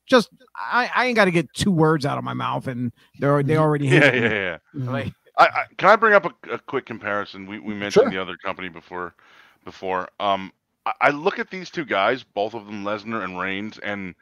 [0.06, 3.42] just I, I ain't got to get two words out of my mouth, and they're
[3.42, 3.58] they Mhm.
[3.58, 4.58] already Yeah, hate yeah, yeah.
[4.74, 4.86] Mhm.
[4.92, 7.46] Like, I, I, can I bring up a, a quick comparison?
[7.46, 8.10] We we mentioned Sure.
[8.10, 9.14] the other company before.
[9.64, 10.52] Before, um,
[10.86, 14.14] I, I look at these two guys, both of them, Lesnar and Reigns, and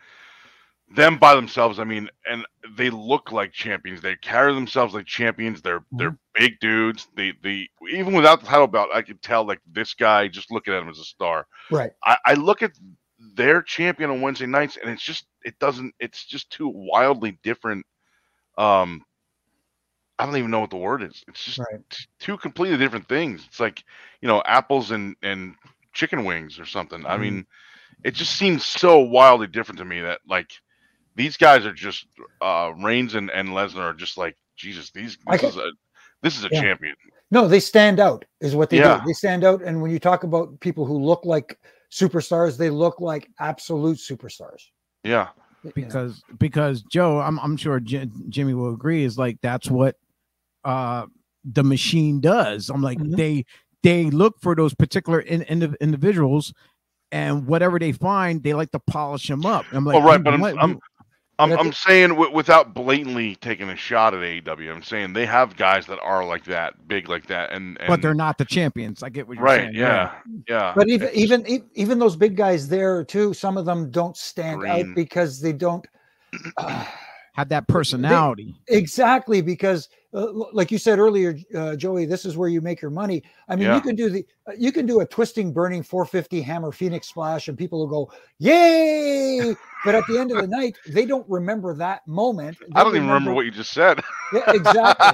[0.91, 1.79] them by themselves.
[1.79, 2.45] I mean, and
[2.77, 4.01] they look like champions.
[4.01, 5.63] They carry themselves like champions.
[5.63, 7.09] They're they're big dudes.
[7.17, 10.75] They they even without the title belt, I could tell like this guy just looking
[10.75, 11.47] at him as a star.
[11.71, 11.93] Right.
[12.05, 12.73] I, I look at
[13.35, 15.95] their champion on Wednesday nights, and it's just it doesn't.
[15.99, 17.87] It's just too wildly different.
[18.59, 19.03] Um,
[20.19, 21.25] I don't even know what the word is.
[21.27, 21.81] It's just Right.
[21.91, 23.45] t- two completely different things.
[23.47, 23.83] It's like
[24.21, 25.55] you know apples and and
[25.93, 27.05] chicken wings or something.
[27.07, 27.21] I Mhm.
[27.21, 27.47] mean,
[28.05, 30.51] it just seems so wildly different to me that like
[31.15, 32.07] these guys are just
[32.41, 34.91] uh Reigns and and Lesnar are just like Jesus.
[34.91, 35.71] These this can- is a
[36.23, 36.63] This is a Yeah.
[36.63, 36.95] champion.
[37.31, 39.01] No, they stand out, is what they Yeah.
[39.01, 39.07] do.
[39.09, 39.63] They stand out.
[39.63, 41.59] And when you talk about people who look like
[41.93, 44.63] superstars, they look like absolute superstars.
[45.03, 45.29] Yeah.
[45.65, 45.73] You know?
[45.75, 49.97] because because Joe, I'm I'm sure J- Jimmy will agree is like that's what
[50.65, 51.07] uh
[51.45, 52.71] the machine does.
[52.71, 53.17] I'm like Mhm.
[53.17, 53.45] they
[53.83, 56.55] they look for those particular in, in, individuals
[57.13, 59.67] and whatever they find, they like to polish them up.
[59.73, 60.81] I'm like, Well, right, but I'm- I'm-
[61.39, 65.27] I'm, I I'm saying w- without blatantly taking a shot at AEW, I'm saying they
[65.27, 68.45] have guys that are like that, big like that, and, and but they're not the
[68.45, 69.03] champions.
[69.03, 69.61] I get what you're saying.
[69.61, 69.75] right.
[69.75, 69.75] saying.
[69.77, 70.13] Yeah,
[70.49, 70.73] yeah.
[70.77, 74.17] But even It's- even e- even those big guys there too, some of them don't
[74.17, 74.91] stand Green.
[74.91, 75.85] out because they don't
[76.57, 76.85] uh,
[77.35, 78.55] have that personality.
[78.69, 82.93] exactly because uh, like you said earlier, uh, Joey, this is where you make your
[82.93, 83.23] money.
[83.49, 83.75] I mean, Yeah.
[83.75, 87.49] you can do the uh, you can do a twisting, burning 450 hammer Phoenix splash,
[87.49, 89.55] and people will go yay!
[89.85, 92.57] But at the end of the night, they don't remember that moment.
[92.75, 94.03] I don't even remember what you just said.
[94.33, 95.11] Yeah, exactly.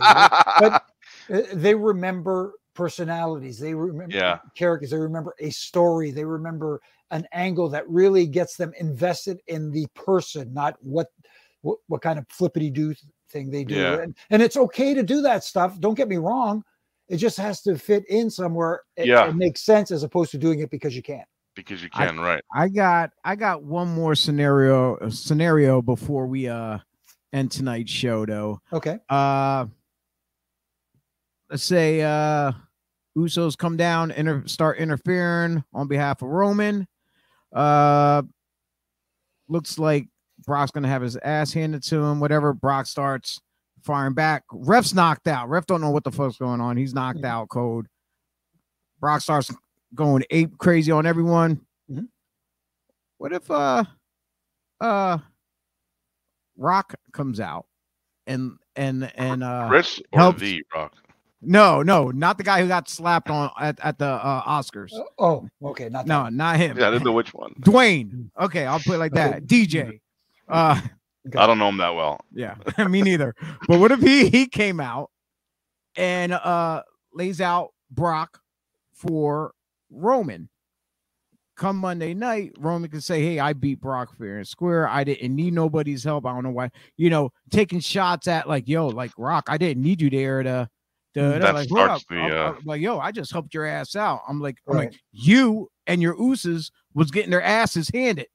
[0.59, 0.83] but
[1.35, 4.39] uh, they remember personalities they remember Yeah.
[4.55, 9.71] characters they remember a story they remember an angle that really gets them invested in
[9.73, 11.09] the person not what
[11.63, 12.95] what, what kind of flippity do
[13.31, 14.01] thing they do Yeah.
[14.01, 16.63] and, and it's okay to do that stuff don't get me wrong
[17.09, 19.29] it just has to fit in somewhere and, Yeah.
[19.29, 21.27] it makes sense as opposed to doing it because you can't.
[21.57, 22.43] because you I- can, right?
[22.55, 26.79] I got I got one more scenario uh, scenario before we uh
[27.33, 28.61] end tonight's show though.
[28.73, 29.67] okay uh
[31.51, 32.53] let's say uh
[33.17, 36.87] usos come down inter- start interfering on behalf of roman
[37.53, 38.23] uh
[39.49, 40.07] looks like
[40.51, 43.41] brock's gonna have his ass handed to him whatever brock starts
[43.85, 44.43] firing back.
[44.53, 45.49] Ref's knocked out.
[45.49, 46.77] Ref don't know what the fuck's going on.
[46.77, 47.87] He's knocked out code.
[48.99, 49.55] Brock starts
[49.95, 51.61] going ape crazy on everyone.
[51.89, 52.09] Mhm.
[53.19, 53.85] what if uh
[54.81, 55.19] uh
[56.57, 57.67] rock comes out
[58.27, 60.95] and and and uh Chris or helps- the Rock?
[61.43, 64.91] no no not the guy who got slapped on at, at the uh oscars.
[65.17, 66.33] Oh okay not no that.
[66.33, 66.77] not him.
[66.77, 67.55] Yeah, I didn't know which one.
[67.61, 68.31] dwayne.
[68.39, 69.45] Okay i'll put it like that.
[69.45, 70.01] Dj
[70.51, 70.81] uh
[71.37, 72.21] I don't know him that well.
[72.33, 72.55] yeah
[72.89, 73.35] me neither.
[73.69, 75.11] But what if he he came out
[75.97, 76.83] and uh
[77.15, 78.41] lays out brock
[78.95, 79.53] for
[79.91, 80.49] roman?
[81.57, 84.89] Come monday night roman can say hey i beat brock fair and square.
[84.89, 86.25] I didn't need nobody's help.
[86.25, 89.83] I don't know why you know taking shots at like yo like rock i didn't
[89.83, 90.69] need you there to
[91.15, 93.95] to, That like, starts the, I'm- uh, I'm like yo i just helped your ass
[93.97, 94.21] out.
[94.29, 98.29] I'm like i'm like you and your usos was getting their asses handed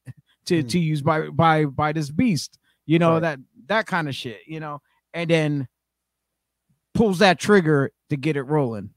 [0.46, 0.70] to Mm.
[0.70, 3.22] to use by by by this beast you know Right.
[3.22, 4.82] that that kind of shit you know
[5.14, 5.68] and then
[6.94, 8.90] pulls that trigger to get it rolling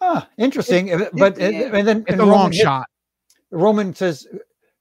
[0.00, 1.70] ah, interesting Uh, but and, yeah.
[1.76, 2.86] and then it's and a long Roman shot
[3.50, 4.26] Roman says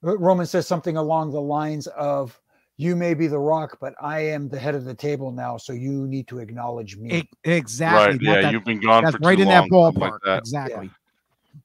[0.02, 2.40] Roman says something along the lines of
[2.78, 5.72] you may be the rock, but I am the head of the table now, so
[5.72, 7.30] you need to acknowledge me.
[7.44, 8.12] Exactly right?
[8.14, 10.12] That- Yeah, that- you've been gone that's for right too in that long, something ballpark
[10.14, 10.40] like that.
[10.40, 10.90] exactly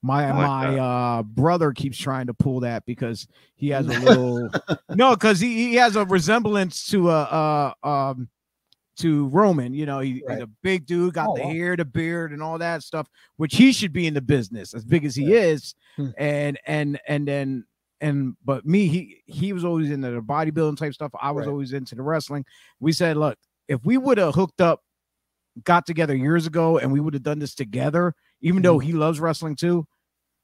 [0.02, 0.80] my like my that.
[0.82, 4.50] uh brother keeps trying to pull that because he has a little
[4.90, 7.22] no because he, he has a resemblance to a
[7.82, 8.28] uh um
[8.96, 10.36] to roman you know he, Right.
[10.36, 11.50] he's a big dude got Oh, the wow.
[11.50, 13.06] hair the beard and all that stuff
[13.36, 15.40] which he should be in the business as big as he Yeah.
[15.40, 16.10] is Hmm.
[16.18, 17.64] and and and then
[18.00, 21.52] and but me he he was always into the bodybuilding type stuff i was Right.
[21.52, 22.44] always into the wrestling
[22.80, 24.82] we said look if we would have hooked up
[25.64, 28.86] got together years ago and we would have done this together even though Mm-hmm.
[28.86, 29.86] he loves wrestling too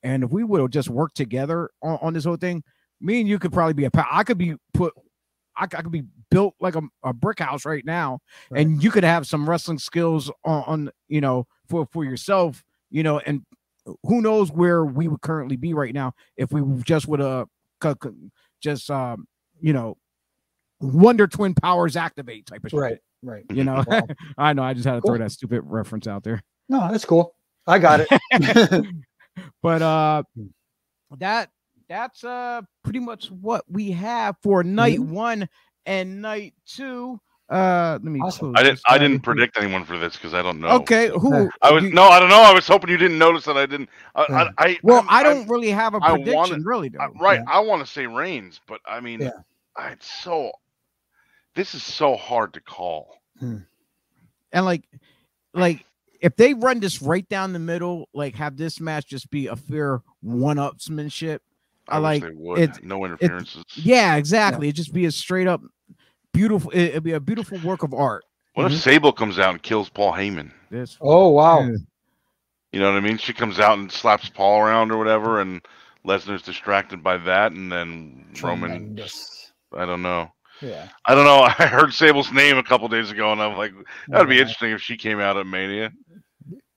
[0.02, 2.62] and if we would have just worked together on, on this whole thing
[3.00, 4.92] me and you could probably be a pa- i could be put
[5.54, 8.20] I could be built like a, a brick house right now
[8.50, 8.64] Right.
[8.64, 13.02] and you could have some wrestling skills on, on you know for for yourself you
[13.02, 13.42] know and
[14.04, 17.48] who knows where we would currently be right now if we just would have
[18.62, 19.26] just um
[19.60, 19.98] you know
[20.80, 23.44] wonder twin powers activate type of shit right, right.
[23.52, 24.06] you know Wow.
[24.38, 25.10] i know i just had to Cool.
[25.16, 27.34] throw that stupid reference out there No, that's cool.
[27.66, 28.08] I got it.
[29.62, 30.46] but uh Hmm.
[31.18, 31.50] that
[31.88, 35.12] that's uh pretty much what we have for night Mm-hmm.
[35.14, 35.48] one
[35.86, 38.52] and night two uh let me Awesome.
[38.54, 38.80] close I didn't.
[38.88, 40.68] I didn't predict anyone for this because I don't know.
[40.80, 42.04] okay who I was you- no.
[42.04, 42.40] I don't know.
[42.40, 43.90] I was hoping you didn't notice that I didn't.
[44.14, 44.26] I.
[44.28, 44.48] Yeah.
[44.58, 47.08] I, I well I'm- i I'm- don't really have a I wanna- really though I-
[47.20, 47.40] right.
[47.46, 47.52] Yeah.
[47.52, 49.30] I want to say Reigns, but I mean, Yeah.
[49.76, 50.52] I, it's so.
[51.54, 53.18] This is so hard to call.
[53.40, 54.84] and like
[55.52, 55.84] like
[56.22, 59.56] if they run this right down the middle like have this match just be a
[59.56, 61.40] fair one-upsmanship
[61.88, 62.58] I, I wish like- they would.
[62.60, 63.64] it's- no interferences.
[63.74, 65.60] yeah exactly it'd just be a straight up
[66.32, 68.80] beautiful it- it'd be a beautiful work of art What if mm-hmm.
[68.80, 70.50] Sable comes out and kills Paul Heyman?
[70.70, 71.60] this oh wow.
[71.60, 71.76] Yeah.
[72.72, 73.18] You know what I mean?
[73.18, 75.60] She comes out and slaps Paul around or whatever, and
[76.06, 78.98] Lesnar's distracted by that, and then Roman.
[79.76, 80.32] I don't know.
[80.62, 80.88] Yeah.
[81.06, 81.42] I don't know.
[81.58, 83.72] I heard Sable's name a couple days ago, and I'm like,
[84.08, 85.92] that'd be interesting if she came out at Mania.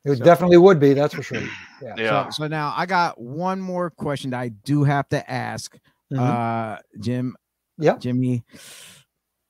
[0.03, 0.93] It So- definitely would be.
[0.93, 1.41] That's for sure.
[1.81, 1.93] Yeah.
[1.97, 2.29] Yeah.
[2.29, 5.77] So, so now I got one more question that I do have to ask,
[6.11, 6.19] Mhm.
[6.19, 7.35] uh, Jim.
[7.77, 7.97] Yeah.
[7.97, 8.43] Jimmy.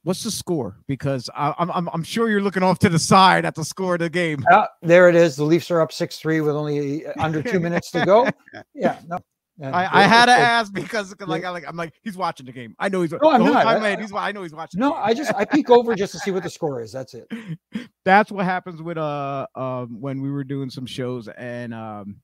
[0.03, 0.75] What's the score?
[0.87, 3.93] Because I, I'm, I'm I'm sure you're looking off to the side at the score
[3.93, 4.43] of the game.
[4.51, 5.35] Ah, there it is.
[5.35, 8.27] The Leafs are up six three with only uh, under two minutes to go.
[8.73, 8.97] Yeah.
[9.07, 9.19] No.
[9.61, 12.17] And I, I had to it- it- ask because like I like I'm like he's
[12.17, 12.75] watching the game.
[12.77, 13.65] I know he's No, I'm not.
[13.65, 14.79] I- I, he's, I know he's watching.
[14.81, 14.93] No.
[14.93, 16.91] I just I peek over just to see what the score is.
[16.91, 17.27] That's it.
[18.03, 22.17] that's what happens with uh um when we were doing some shows and um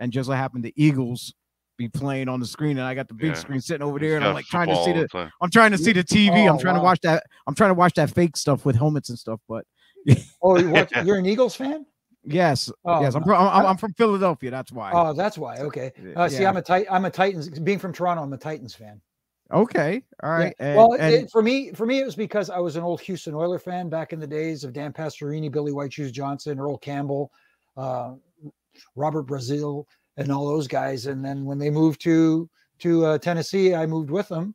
[0.00, 1.32] and just what happened the Eagles
[1.78, 3.34] be playing on the screen and I got the big Yeah.
[3.34, 5.30] screen sitting over He's there and I'm like trying to see football the time.
[5.42, 6.48] I'm trying to see the TV.
[6.48, 7.22] Oh, I'm trying to watch that.
[7.46, 9.40] I'm trying to watch that fake stuff with helmets and stuff.
[9.48, 9.64] But
[10.42, 11.84] Oh, you what, you're an Eagles fan?
[12.26, 14.50] Yes, Oh, yes, I'm from, I'm, I'm from Philadelphia.
[14.50, 14.90] That's why.
[14.92, 15.58] Oh, that's why.
[15.58, 15.92] Okay.
[16.16, 17.48] Uh, see, I'm a tit- I'm a Titans.
[17.60, 19.00] Being from Toronto, I'm a Titans fan.
[19.52, 20.50] okay, all Yeah.
[20.58, 23.00] And, well, and- it, for me, for me, it was because I was an old
[23.02, 26.78] Houston Oiler fan back in the days of Dan Pastorini, Billy White Shoes Johnson, Earl
[26.78, 27.30] Campbell,
[27.76, 28.14] uh,
[28.96, 29.84] Robert Brazile,
[30.16, 31.06] and all those guys.
[31.06, 32.50] And then when they moved to
[32.80, 34.54] to uh, Tennessee, I moved with them.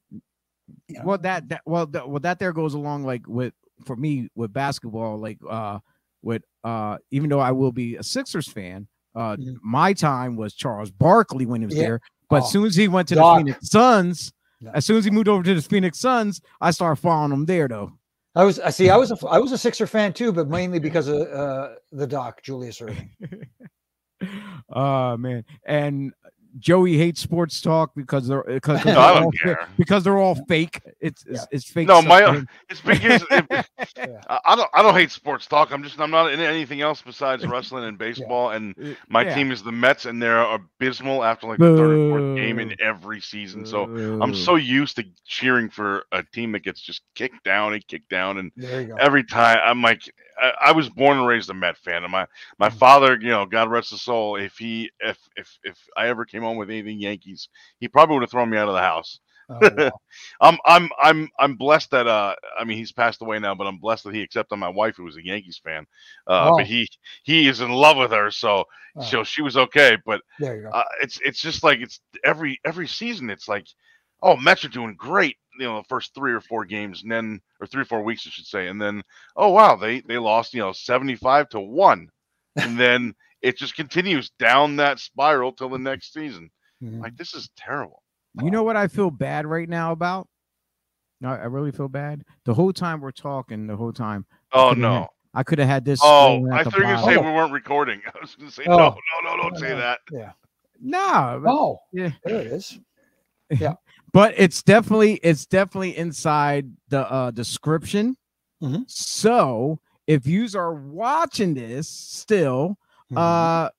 [0.87, 3.53] You know, well, that that well, that, well, that there goes along like with
[3.85, 5.79] for me with basketball, like uh,
[6.21, 9.55] with uh, even though I will be a Sixers fan, uh, Mhm.
[9.63, 11.81] my time was Charles Barkley when he was Yeah.
[11.83, 11.99] there.
[12.29, 14.71] But Oh, as soon as he went to the Phoenix Suns, Yeah.
[14.73, 17.67] as soon as he moved over to the Phoenix Suns, I started following him there
[17.67, 17.93] though.
[18.35, 18.89] I was I see.
[18.89, 22.07] I was a I was a Sixer fan too, but mainly because of uh, the
[22.07, 23.09] Doc Julius Erving.
[24.73, 26.13] Oh man, and
[26.59, 29.67] Joey hates sports talk because they're because No, No, I they're don't all, care.
[29.77, 30.81] because they're all fake.
[30.99, 31.45] It's it's, Yeah.
[31.51, 31.87] it's fake.
[31.87, 33.45] No, stuff my- It's because it,
[33.97, 34.21] Yeah.
[34.29, 35.71] I I don't I don't hate sports talk.
[35.71, 38.51] I'm just I'm not in anything else besides wrestling and baseball.
[38.51, 39.35] And Uh, my yeah.
[39.35, 42.75] team is the Mets, and they're abysmal after like the third or fourth game in
[42.81, 43.65] every season.
[43.65, 43.83] So
[44.21, 48.09] I'm so used to cheering for a team that gets just kicked down and kicked
[48.09, 48.95] down, and There you go.
[48.95, 50.01] every time I'm like,
[50.39, 52.25] I, I was born and raised a Met fan, and my
[52.59, 52.69] my Mhm.
[52.69, 56.41] father, you know, God rest his soul, if he if if if I ever came
[56.41, 59.19] home with anything Yankees, he probably would have thrown me out of the house.
[59.49, 59.99] Oh, wow.
[60.41, 63.77] I'm I'm I'm I'm blessed that uh I mean he's passed away now, but I'm
[63.77, 65.85] blessed that he accepted my wife who was a Yankees fan.
[66.27, 66.57] Uh, Oh.
[66.57, 66.87] but he
[67.23, 68.65] he is in love with her, so
[68.95, 69.97] Oh, so she was okay.
[70.05, 70.73] But there you go.
[70.73, 73.67] uh, it's it's just like it's every every season it's like
[74.21, 77.39] oh Mets are doing great you know the first three or four games and then
[77.59, 79.03] or three or four weeks I should say and then
[79.35, 82.09] oh wow they they lost you know 75 to 1
[82.57, 86.49] and then it just continues down that spiral till the next season
[86.83, 86.99] Mhm.
[87.01, 88.01] like this is terrible
[88.43, 90.27] You know what I feel bad right now about?
[91.19, 92.23] No, I really feel bad.
[92.45, 95.85] The whole time we're talking, the whole time oh no had- I could have had
[95.85, 95.99] this.
[96.03, 97.25] oh I the thought you were gonna say bottom.
[97.27, 98.77] we weren't recording I was gonna say Oh.
[98.77, 98.89] no
[99.23, 99.77] no no don't No, say no.
[99.77, 100.31] that Yeah.
[100.81, 101.39] No.
[101.43, 102.11] but- Oh, yeah.
[102.25, 102.79] there it is.
[104.13, 108.15] but it's definitely it's definitely inside the uh description.
[108.61, 108.83] Mhm.
[108.89, 112.77] So if yous are watching this still,
[113.11, 113.17] Mhm.
[113.17, 113.69] uh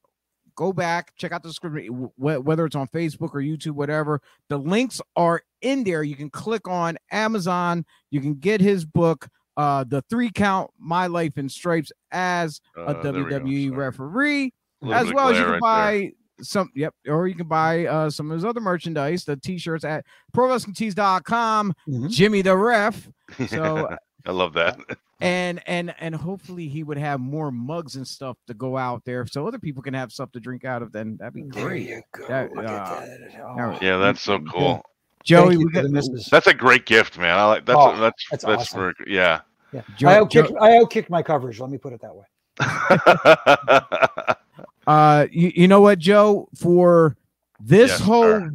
[0.55, 4.57] go back check out the description wh- whether it's on facebook or youtube whatever the
[4.59, 9.27] links are in there you can click on amazon you can get his book
[9.57, 13.39] uh the three count my life in stripes as a Uh, there we go.
[13.39, 14.53] wwe referee
[14.83, 16.11] A as well as you can right buy
[16.41, 20.03] some yep or you can buy uh some of his other merchandise the t-shirts at
[20.35, 22.09] prowrestlingtees.com Mhm.
[22.09, 23.07] jimmy the ref
[23.47, 23.87] so
[24.25, 24.77] I love that
[25.21, 29.25] and and and hopefully he would have more mugs and stuff to go out there
[29.27, 31.87] so other people can have stuff to drink out of then that'd be There great
[31.89, 32.27] you go.
[32.27, 32.61] That, uh,
[33.01, 33.19] that.
[33.45, 34.81] Oh, yeah that's so cool
[35.23, 36.27] joey we got, the misses.
[36.31, 38.79] that's a great gift man I like that's Oh, that's that's that's, awesome.
[38.79, 39.81] very, yeah Yeah.
[39.97, 41.59] Joe- I Joe- outkicked, I outkicked my coverage.
[41.59, 42.25] Let me put it that way.
[44.87, 47.15] uh you, you know what joe for
[47.59, 48.51] this Yes, whole sir.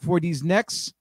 [0.00, 0.94] for these next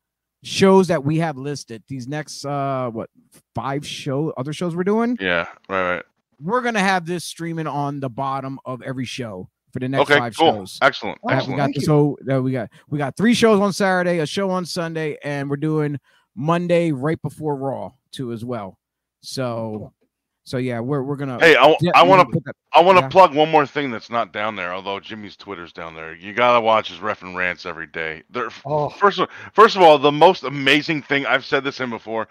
[0.44, 3.10] shows that we have listed these next uh what
[3.56, 6.04] five show other shows we're doing yeah right right
[6.42, 10.20] we're gonna have this streaming on the bottom of every show for the next okay
[10.20, 11.86] five cool shows excellent Oh, Uh, we got Thank this you.
[11.88, 15.50] so uh, we got we got three shows on Saturday, a show on Sunday, and
[15.50, 15.98] we're doing
[16.36, 18.78] Monday right before Raw too as well.
[19.22, 19.92] So
[20.46, 22.56] so yeah, we're we're gonna hey I, yeah, I we're want gonna to put that-
[22.74, 23.10] I want to Yeah.
[23.10, 26.14] plug one more thing that's not down there, although Jimmy's Twitter's down there.
[26.14, 28.24] You gotta watch his ref and rants every day.
[28.30, 31.90] They're Oh, first of first of all, the most amazing thing I've said this in
[31.90, 32.28] before.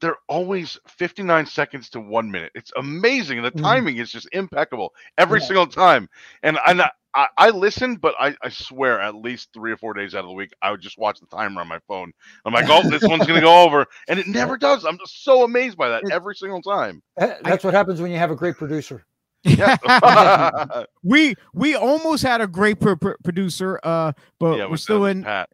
[0.00, 2.52] They're always 59 seconds to one minute.
[2.54, 3.42] It's amazing.
[3.42, 3.62] The Mhm.
[3.62, 5.46] timing is just impeccable every Yeah.
[5.46, 6.08] single time.
[6.42, 10.14] And I, I I listen, but I, I swear at least three or four days
[10.14, 12.12] out of the week, I would just watch the timer on my phone.
[12.44, 14.84] I'm like, oh, this one's gonna go over, and it never does.
[14.84, 17.02] I'm just so amazed by that It- every single time.
[17.16, 19.06] that- that's what happens when you have a great producer.
[19.44, 19.76] Yeah.
[21.02, 25.22] we we almost had a great pro- pro- producer, uh, but yeah, we're still in
[25.24, 25.48] Pat.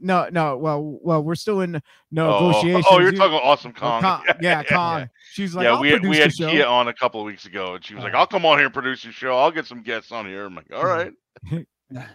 [0.00, 0.56] No, no.
[0.56, 1.80] Well, well, we're still in Oh,
[2.10, 2.86] negotiations.
[2.90, 4.02] Oh, you're You- talking Awesome oh, Kong.
[4.02, 5.10] Con- yeah, Con.
[5.32, 6.32] She's like, yeah, we had, we had.
[6.32, 8.18] Kia on a couple of weeks ago, and she was like, Oh.
[8.18, 9.36] "I'll come on here and produce your show.
[9.36, 11.12] I'll get some guests on here." I'm like, "All right."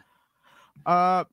[0.86, 1.26] Uh,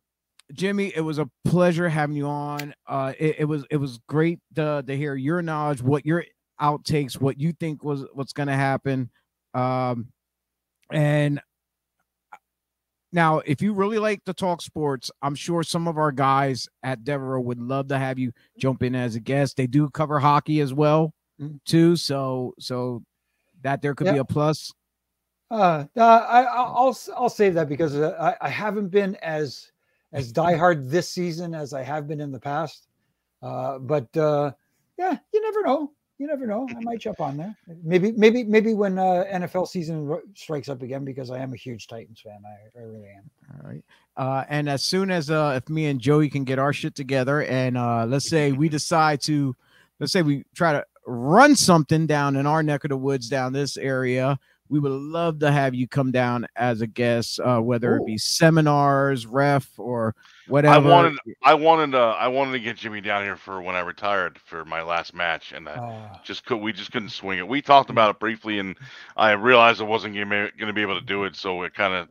[0.52, 2.74] Jimmy, it was a pleasure having you on.
[2.86, 6.24] Uh, it, it was it was great to, to hear your knowledge, what your
[6.60, 9.10] outtakes, what you think was what's going to happen.
[9.54, 10.08] Um,
[10.92, 11.40] and
[13.12, 17.04] now, if you really like to talk sports, I'm sure some of our guys at
[17.04, 19.56] Devereaux would love to have you jump in as a guest.
[19.56, 21.60] They do cover hockey as well, Mm.
[21.64, 21.96] too.
[21.96, 23.02] So so
[23.62, 24.72] that there could be a plus.
[25.50, 29.70] Uh, uh, I, I'll I'll I'll save that because uh, I, I haven't been as
[30.12, 32.86] as diehard this season as I have been in the past.
[33.40, 34.52] Uh, but uh,
[34.98, 35.92] yeah, you never know.
[36.18, 36.68] You never know.
[36.68, 37.56] I might jump on there.
[37.84, 41.86] Maybe maybe maybe when uh, NFL season strikes up again because I am a huge
[41.86, 42.40] Titans fan.
[42.44, 43.30] I, I really am.
[43.54, 43.84] All right.
[44.16, 47.44] Uh, and as soon as uh, if me and Joey can get our shit together,
[47.44, 49.54] and uh, let's say we decide to,
[50.00, 53.52] let's say we try to run something down in our neck of the woods down
[53.52, 57.96] this area, we would love to have you come down as a guest, uh, whether
[57.96, 60.14] it be seminars, ref, or
[60.46, 60.74] whatever.
[60.74, 63.80] I wanted, I wanted, uh, I wanted to get Jimmy down here for when I
[63.80, 67.48] retired for my last match, and I Uh, just could, we just couldn't swing it.
[67.48, 68.76] We talked about it briefly, and
[69.16, 72.08] I realized I wasn't going to be able to do it, so it kind of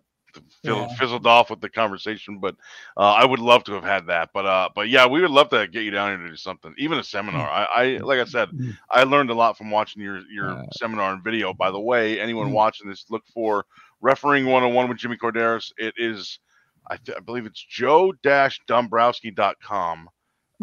[0.64, 0.88] Yeah.
[0.96, 2.40] fizzled off with the conversation.
[2.40, 2.56] But
[2.96, 4.30] uh, I would love to have had that.
[4.34, 6.74] But uh, but yeah, we would love to get you down here to do something,
[6.78, 7.50] even a seminar.
[7.50, 8.78] I, I like I said, Mm.
[8.92, 11.54] I learned a lot from watching your your Uh, seminar and video.
[11.54, 13.66] By the way, anyone watching this, look for
[14.02, 15.72] refereeing 101 with Jimmy Korderas.
[15.78, 16.40] It is,
[16.88, 20.10] I, th- I believe it's joe-dombrowski.com.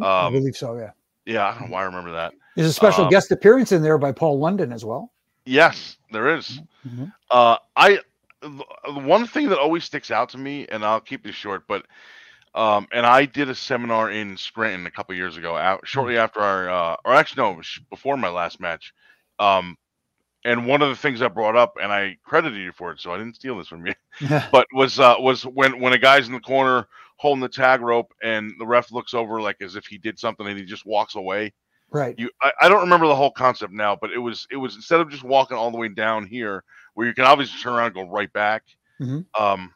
[0.02, 0.76] I Um, believe so.
[0.76, 0.90] Yeah.
[1.24, 2.32] yeah, I don't know why I remember that.
[2.56, 5.12] There's a special um, guest appearance in there by Paul London as well.
[5.46, 6.60] Yes, there is.
[6.88, 7.12] Mhm.
[7.30, 8.00] Uh, I
[8.86, 11.86] one thing that always sticks out to me, and I'll keep this short, but
[12.54, 16.40] um, and I did a seminar in Scranton a couple years ago, out, shortly after
[16.40, 18.92] our, uh, or actually no, before my last match.
[19.40, 19.76] Um,
[20.44, 23.12] and one of the things I brought up, and I credited you for it, so
[23.12, 23.94] I didn't steal this from you,
[24.52, 26.86] but was uh, was when when a guy's in the corner
[27.16, 30.46] holding the tag rope, and the ref looks over like as if he did something,
[30.46, 31.52] and he just walks away
[31.94, 32.14] right.
[32.18, 35.00] you I, I don't remember the whole concept now but it was it was instead
[35.00, 36.62] of just walking all the way down here
[36.94, 38.64] where you can obviously turn around and go right back
[39.00, 39.24] Mhm.
[39.38, 39.72] um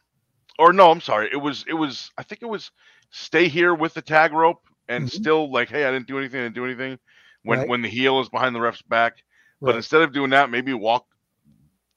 [0.59, 2.71] or no i'm sorry it was it was i think it was
[3.09, 5.11] stay here with the tag rope and Mhm.
[5.11, 6.99] still like hey i didn't do anything i didn't do anything
[7.43, 7.69] when Right.
[7.69, 9.23] when the heel is behind the ref's back
[9.63, 9.75] but right.
[9.77, 11.05] instead of doing that maybe walk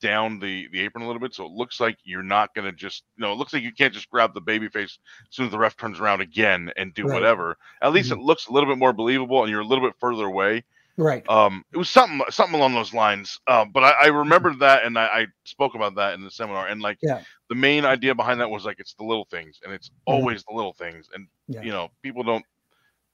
[0.03, 3.05] down the the apron a little bit so it looks like you're not gonna just
[3.17, 4.99] you know it looks like you can't just grab the baby face
[5.31, 7.15] as soon as the ref turns around again and do Right.
[7.15, 8.17] whatever at least Mhm.
[8.17, 10.65] it looks a little bit more believable and you're a little bit further away
[10.99, 11.27] right.
[11.31, 14.99] um it was something something along those lines um but i, I remembered that and
[14.99, 17.23] I, I spoke about that in the seminar and like Yeah.
[17.49, 19.93] the main idea behind that was like it's the little things and it's Mhm.
[20.07, 21.63] always the little things and Yeah.
[21.63, 22.45] you know people don't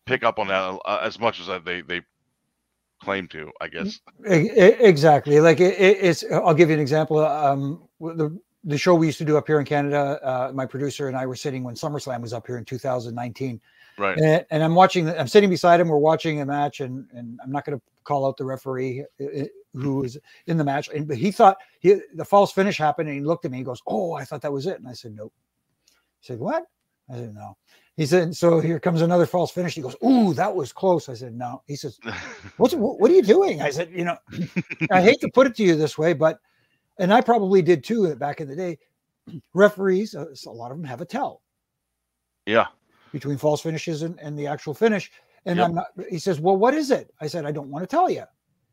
[0.07, 2.01] pick up on that uh, as much as they they
[3.03, 5.41] claim to i guess Exactly.
[5.41, 6.25] Like it, it- it's.
[6.33, 7.19] I'll give you an example.
[7.25, 10.19] Um, the the show we used to do up here in Canada.
[10.23, 13.61] Uh, my producer and I were sitting when SummerSlam was up here in 2019,
[13.99, 15.09] right and, and I'm watching.
[15.09, 15.89] I'm sitting beside him.
[15.89, 19.05] We're watching a match, and and I'm not going to call out the referee
[19.75, 20.89] who was in the match.
[20.89, 23.59] And but he thought he the false finish happened, and he looked at me.
[23.59, 25.33] He goes, "Oh, I thought that was it." And I said, "Nope."
[26.21, 26.65] He said, "What?"
[27.09, 27.57] I said, "No."
[27.99, 31.15] He said, "So here comes another false finish." He goes, "Ooh, that was close." I
[31.15, 31.99] said, "No." He says,
[32.57, 33.61] what's what, are you doing?
[33.61, 34.17] I said, you know,
[34.93, 36.39] I hate to put it to you this way, but
[37.01, 38.79] and I probably did too back in the day.
[39.53, 41.43] Referees, uh, a lot of them have a tell
[42.47, 42.69] yeah
[43.13, 45.11] between false finishes and, and the actual finish.
[45.45, 45.67] And Yep.
[45.67, 45.87] I'm not.
[46.09, 48.23] He says, "Well, what is it?" I said, "I don't want to tell you."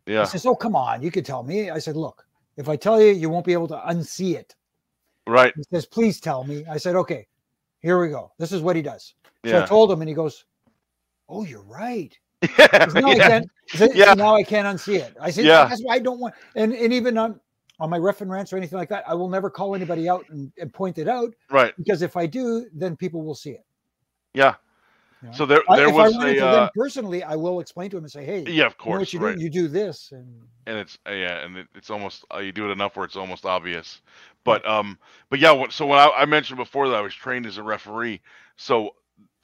[0.05, 2.75] yeah He says, "Oh, come on, you could tell me." I said, "Look, if I
[2.75, 4.55] tell you, you won't be able to unsee it."
[5.27, 7.27] right He says, "Please tell me." I said, "Okay,
[7.85, 8.31] here we go.
[8.37, 9.13] This is what he does."
[9.45, 10.45] So I told him, and he goes,
[11.29, 12.17] "Oh, you're right."
[12.57, 13.49] Says, now I yeah can't.
[13.95, 14.13] Yeah.
[14.13, 15.15] Now I can't unsee it.
[15.19, 15.65] I said, Yeah.
[15.65, 16.35] That's why I don't want.
[16.55, 17.39] And and even on
[17.79, 20.25] on my ref and rants or anything like that, I will never call anybody out
[20.29, 23.65] and, and point it out right because if I do, then people will see it.
[24.33, 24.55] yeah
[25.25, 25.41] you know?
[25.41, 28.11] so there there if was I a uh, personally, I will explain to him and
[28.11, 29.33] say, "Hey, yeah of you know course you right do?
[29.35, 32.69] You do this." And and it's uh, yeah, and it, it's almost uh, you do
[32.69, 34.01] it enough where it's almost obvious.
[34.43, 34.97] But um,
[35.29, 37.63] but yeah, what, so when I, I mentioned before that I was trained as a
[37.63, 38.21] referee,
[38.57, 38.91] so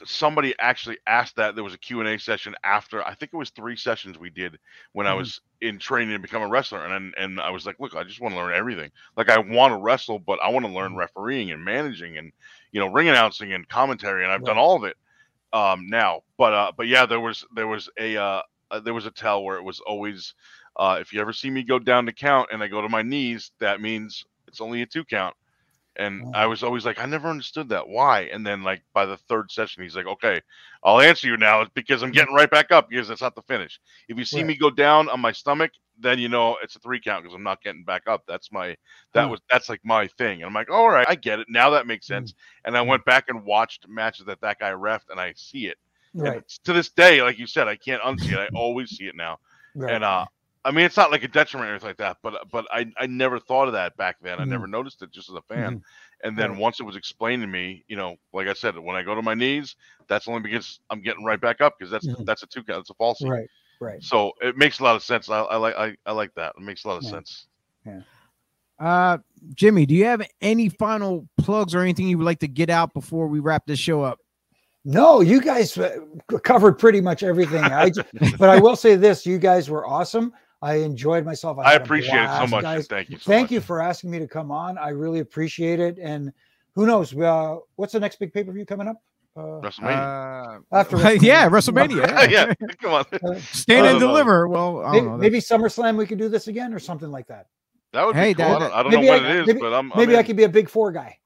[0.03, 3.37] somebody actually asked that there was a Q and A session after I think it
[3.37, 4.57] was three sessions we did
[4.93, 5.15] when I Mhm.
[5.15, 8.03] was in training to become a wrestler, and and, and I was like, look, I
[8.03, 8.91] just want to learn everything.
[9.15, 10.97] Like I want to wrestle, but I want to learn Mhm.
[10.97, 12.31] refereeing and managing and
[12.71, 14.97] you know ring announcing and commentary, and I've done all of it
[15.53, 16.21] um now.
[16.37, 18.41] But uh, but yeah, there was there was a uh,
[18.71, 20.33] uh there was a tell where it was always
[20.77, 23.01] uh, if you ever see me go down to count and I go to my
[23.01, 25.35] knees, that means it's only a two count.
[26.01, 26.35] And.
[26.35, 27.87] I was always like, I never understood that.
[27.87, 28.21] Why?
[28.33, 30.41] And then like by the third session, he's like, Okay,
[30.83, 33.79] I'll answer you now because I'm getting right back up because that's not the finish.
[34.07, 34.47] If you see Right.
[34.47, 37.43] me go down on my stomach, then you know it's a three count because I'm
[37.43, 38.23] not getting back up.
[38.27, 38.75] That's my
[39.13, 40.37] that was that's like my thing.
[40.41, 41.47] And I'm like, all right, I get it.
[41.49, 42.13] Now that makes Hmm.
[42.15, 42.33] sense.
[42.65, 45.77] And I went back and watched matches that that guy refed, and I see it.
[46.13, 46.37] Right.
[46.37, 48.39] it's- to this day, like you said, I can't unsee it.
[48.39, 49.39] I always see it now.
[49.75, 49.93] Right.
[49.93, 50.25] And uh,
[50.63, 53.07] I mean, it's not like a detriment or anything like that, but but I I
[53.07, 54.39] never thought of that back then.
[54.39, 54.49] I Mhm.
[54.49, 55.77] never noticed it just as a fan.
[55.77, 55.81] Mhm.
[56.23, 59.01] And then once it was explained to me, you know, like I said, when I
[59.01, 59.75] go to my knees,
[60.07, 62.25] that's only because I'm getting right back up because that's Mhm.
[62.25, 63.23] that's a two count, it's a false.
[63.23, 63.47] right.
[63.79, 64.03] Right.
[64.03, 65.27] So it makes a lot of sense.
[65.29, 66.53] I, I like I, I like that.
[66.55, 67.09] It makes a lot of Yeah.
[67.09, 67.47] sense.
[68.79, 69.17] Uh,
[69.55, 72.93] Jimmy, do you have any final plugs or anything you would like to get out
[72.93, 74.19] before we wrap this show up?
[74.83, 75.97] No, you guys uh,
[76.43, 77.63] covered pretty much everything.
[77.65, 78.01] I, ju-
[78.39, 80.33] but I will say this: you guys were awesome.
[80.61, 81.57] I enjoyed myself.
[81.59, 82.61] I had a appreciate it so much.
[82.61, 82.87] guys.
[82.87, 83.17] Thank you.
[83.17, 83.51] So Thank much.
[83.51, 84.77] you for asking me to come on.
[84.77, 85.97] I really appreciate it.
[85.97, 86.31] And
[86.75, 87.15] who knows?
[87.17, 89.01] Uh, what's the next big pay per view coming up?
[89.35, 90.57] Uh, WrestleMania.
[90.71, 92.05] Uh, After yeah, WrestleMania.
[92.05, 92.29] WrestleMania.
[92.59, 93.05] yeah, come on.
[93.13, 94.07] uh, Stand and don't know.
[94.07, 94.47] deliver.
[94.47, 95.17] Well, I maybe, don't know.
[95.17, 97.47] maybe SummerSlam we could do this again or something like that.
[97.93, 98.45] That would Hey, be cool.
[98.45, 100.15] that- I don't, I don't know what I- it is, maybe- but I'm, I'm Maybe
[100.17, 101.17] I could be a big four guy.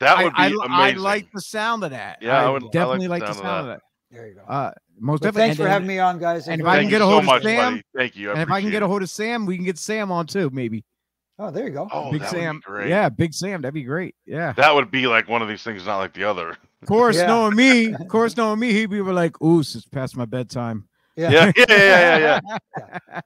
[0.00, 0.98] That would be I, I, amazing.
[0.98, 2.18] I like the sound of that.
[2.20, 3.82] Yeah, I I would- I like definitely the like the sound of sound of that.
[4.10, 4.40] There you go.
[4.42, 5.40] Uh, most But definitely.
[5.48, 6.48] thanks for and, having me on, guys.
[6.48, 7.82] and if Very I can get a so hold of much, Sam, buddy.
[7.96, 8.30] Thank you.
[8.30, 10.26] I and if I can get a hold of Sam, we can get Sam on
[10.26, 10.84] too, maybe.
[11.38, 11.88] Oh, there you go.
[11.92, 12.60] Oh, Big that would be Sam.
[12.64, 12.88] great.
[12.88, 13.62] Yeah, Big Sam.
[13.62, 14.14] That'd be great.
[14.26, 14.52] Yeah.
[14.54, 16.50] That would be like one of these things, not like the other.
[16.82, 17.26] Of course, Yeah.
[17.26, 21.30] knowing me, of course, knowing me, he'd be like, "Ooh, it's past my bedtime." Yeah.
[21.30, 22.40] Yeah, yeah, yeah, yeah,
[23.12, 23.20] yeah.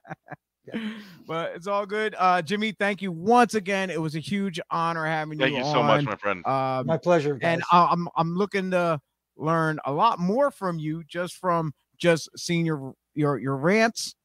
[1.27, 2.15] but it's all good.
[2.17, 3.89] Uh, Jimmy, thank you once again.
[3.89, 6.45] It was a huge honor having Thank you, Thank you so much, my friend.
[6.45, 7.35] Um, My pleasure.
[7.35, 7.53] Guys.
[7.53, 8.99] and I- I'm I'm looking to
[9.37, 14.15] learn a lot more from you just from just seeing your your your rants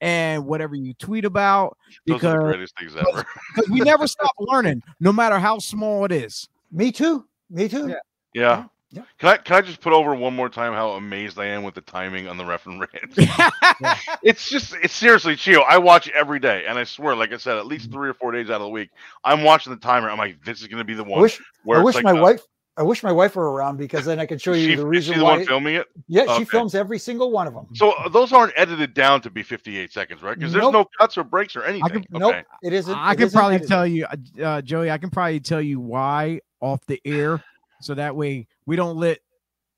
[0.00, 3.26] and whatever you tweet about Those are the because greatest things ever.
[3.54, 6.48] because we never stop learning, no matter how small it is.
[6.70, 7.24] me too.
[7.50, 7.88] Me too.
[7.88, 7.94] Yeah.
[8.34, 8.64] Yeah.
[8.90, 9.02] Yeah.
[9.18, 11.74] Can I can I just put over one more time how amazed I am with
[11.74, 13.18] the timing on the ref and rants?
[14.22, 15.60] It's just it's seriously Chio.
[15.60, 17.68] I watch every day, and I swear, like I said, at Mm-hmm.
[17.68, 18.88] least three or four days out of the week,
[19.24, 20.08] I'm watching the timer.
[20.08, 22.12] I'm like, this is gonna be the I one wish where I wish like, my
[22.12, 22.40] uh, wife
[22.78, 24.84] I wish my wife were around because then I could show you she, the is
[24.84, 25.36] reason she the why.
[25.38, 25.88] one filming it.
[26.06, 27.66] yeah, she films every single one of them.
[27.74, 30.38] So uh, those aren't edited down to be 58 seconds, right?
[30.38, 30.72] Because there's Nope.
[30.72, 32.04] no cuts or breaks or anything.
[32.04, 32.94] can- Nope, it isn't.
[32.94, 33.68] I it can isn't probably edited.
[33.68, 34.90] tell you, uh, uh, Joey.
[34.90, 37.42] I can probably tell you why off the air,
[37.80, 39.18] so that way we don't let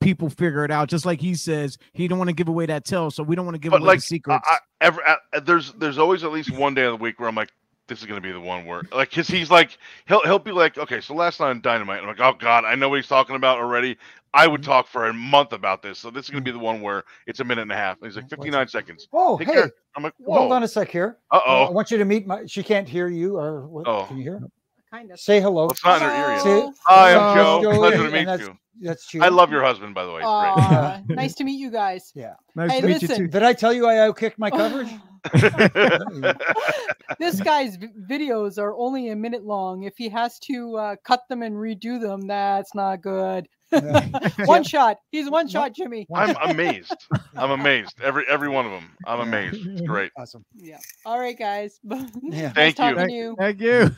[0.01, 0.89] people figure it out.
[0.89, 3.47] Just like he says, he don't want to give away that tell, so we don't
[3.47, 4.47] want to give But away like, the secrets.
[4.47, 7.29] I, I, every, uh, there's there's always at least one day of the week where
[7.29, 7.51] I'm like,
[7.91, 9.77] this is gonna be the one where like, cause he's like,
[10.07, 12.75] he'll he'll be like, okay, so last night on Dynamite, I'm like, oh god, I
[12.77, 13.99] know what he's talking about already.
[14.33, 14.71] I would Mm-hmm.
[14.71, 17.41] talk for a month about this, so this is gonna be the one where it's
[17.41, 17.97] a minute and a half.
[18.01, 19.09] And he's like, What's 59 seconds.
[19.13, 19.73] Oh, Take hey, care.
[19.97, 21.19] I'm like, hold on a sec here.
[21.33, 21.65] Uh oh.
[21.65, 22.47] I want you to meet my.
[22.47, 23.89] She can't hear you, or what?
[23.89, 24.05] Oh.
[24.07, 24.41] Can you hear?
[24.91, 25.19] Kind of.
[25.19, 25.65] Say hello.
[25.65, 26.43] Well, it's not in her ear yet.
[26.43, 27.77] Say- Hi, I'm Hello, Joe.
[27.77, 28.57] Pleasure to meet you.
[28.81, 29.23] That's true.
[29.23, 30.21] I love your husband, by the way.
[30.21, 32.13] He's Aw, nice to meet you guys.
[32.15, 32.35] Yeah.
[32.55, 33.17] Nice hey, to meet listen.
[33.17, 33.29] too.
[33.29, 34.89] Did I tell you I outkicked my coverage?
[37.19, 39.83] this guy's v- videos are only a minute long.
[39.83, 43.49] If he has to uh, cut them and redo them, that's not good.
[44.47, 44.99] One shot.
[45.13, 46.07] He's one shot, Jimmy.
[46.13, 47.07] I'm amazed.
[47.37, 47.95] I'm amazed.
[48.03, 48.91] Every every one of them.
[49.07, 49.65] I'm amazed.
[49.65, 50.11] It's great.
[50.19, 50.45] Awesome.
[50.57, 50.79] Yeah.
[51.07, 51.79] All right, guys.
[51.85, 52.51] Yeah.
[52.51, 52.95] Thank nice you.
[52.95, 53.37] talking to you.
[53.39, 53.95] Thank you.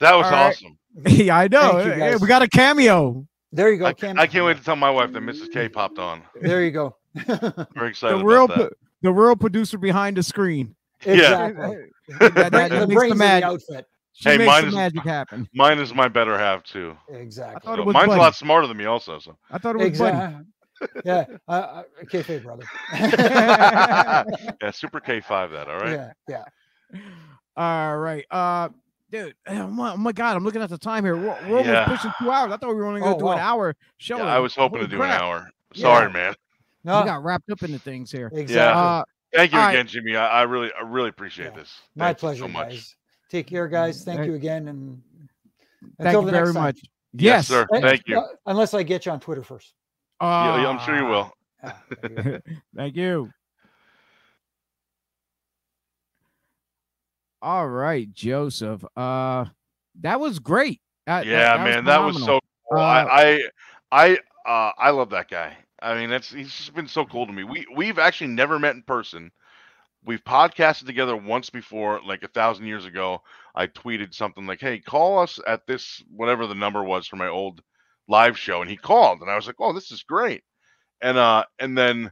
[0.00, 0.48] That was All right.
[0.48, 0.78] awesome.
[1.06, 1.72] yeah, I know.
[1.72, 2.20] Thank you, Hey, guys.
[2.20, 3.26] we got a cameo.
[3.52, 3.86] There you go.
[3.86, 5.50] I, Cam- I can't wait to tell my wife that Mrs.
[5.52, 6.22] K popped on.
[6.40, 6.96] There you go.
[7.74, 8.68] Very excited The real, about that.
[8.68, 10.74] pro- the real producer behind the screen.
[11.04, 11.76] exactly.
[12.20, 13.86] That, that, that the makes the of mag- the outfit.
[14.12, 15.48] she Hey, makes mine the is- magic happen.
[15.54, 16.96] Mine is my better half too.
[17.10, 17.60] Exactly.
[17.64, 18.18] thought it So was mine's Buddy.
[18.20, 19.18] a lot smarter than me, also.
[19.18, 20.36] So I thought it was Buddy.
[21.04, 21.24] Yeah.
[21.48, 22.62] Uh, uh, kayfabe, brother.
[22.92, 25.68] yeah, Super K five that.
[25.68, 25.90] All right.
[25.92, 26.12] Yeah.
[26.28, 27.00] Yeah.
[27.56, 28.24] All right.
[28.30, 28.68] Uh
[29.10, 31.16] dude, oh my, oh my god, I'm looking at the time here.
[31.16, 31.82] We're, we're Yeah.
[31.84, 32.52] almost pushing two hours.
[32.52, 34.18] I thought we were only gonna Oh, do an hour show.
[34.18, 35.20] Yeah, I was hoping Holy to do crap.
[35.20, 35.50] an hour.
[35.74, 35.82] Yeah.
[35.82, 36.34] Sorry, man.
[36.84, 37.04] We No.
[37.04, 38.30] got wrapped up into things here.
[38.32, 38.80] Exactly.
[38.82, 39.04] Uh
[39.34, 39.74] Thank you All right.
[39.74, 40.16] again, Jimmy.
[40.16, 41.60] I, I really, I really appreciate Yeah.
[41.60, 41.80] this.
[41.94, 42.68] My Thank you pleasure, so much.
[42.70, 42.96] guys.
[43.30, 44.02] Take care, guys.
[44.02, 45.02] Thank Thank- you again, and
[46.00, 46.62] thank you the very time.
[46.62, 46.80] much.
[47.12, 47.66] Yes, Yes, sir.
[47.70, 48.18] Uh, Thank you.
[48.18, 49.74] uh, unless I get you on Twitter first.
[50.22, 51.32] Yeah, yeah, I'm sure you Ah, will.
[51.62, 52.56] Yeah, there you.
[52.76, 53.30] Thank you.
[57.42, 58.84] All right, Joseph.
[58.96, 59.46] Uh
[60.00, 60.80] that was great.
[61.06, 62.40] That- that- yeah, that was man, that was so.
[62.70, 62.78] Cool.
[62.78, 63.32] Uh, I,
[63.90, 65.56] I, I, uh, I love that guy.
[65.80, 67.44] I mean, that's he's just been so cool to me.
[67.44, 69.30] We we've actually never met in person.
[70.04, 73.22] We've podcasted together once before, like a thousand years ago.
[73.54, 77.28] I tweeted something like, "Hey, call us at this whatever the number was for my
[77.28, 77.62] old
[78.08, 80.42] live show," and he called, and I was like, "Oh, this is great."
[81.00, 82.10] And uh, and then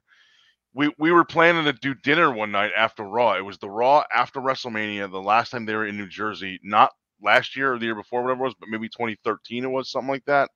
[0.77, 3.33] we we were planning to do dinner one night after Raw.
[3.33, 6.93] It was the Raw after WrestleMania, the last time they were in New Jersey, not
[7.23, 10.11] last year or the year before, whatever it was, but maybe 2013 it was something
[10.11, 10.51] like that.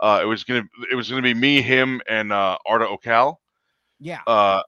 [0.00, 3.36] Uh, it was gonna it was gonna be me, him, and uh, Arda Ocal.
[3.98, 4.20] Yeah.
[4.24, 4.62] Uh,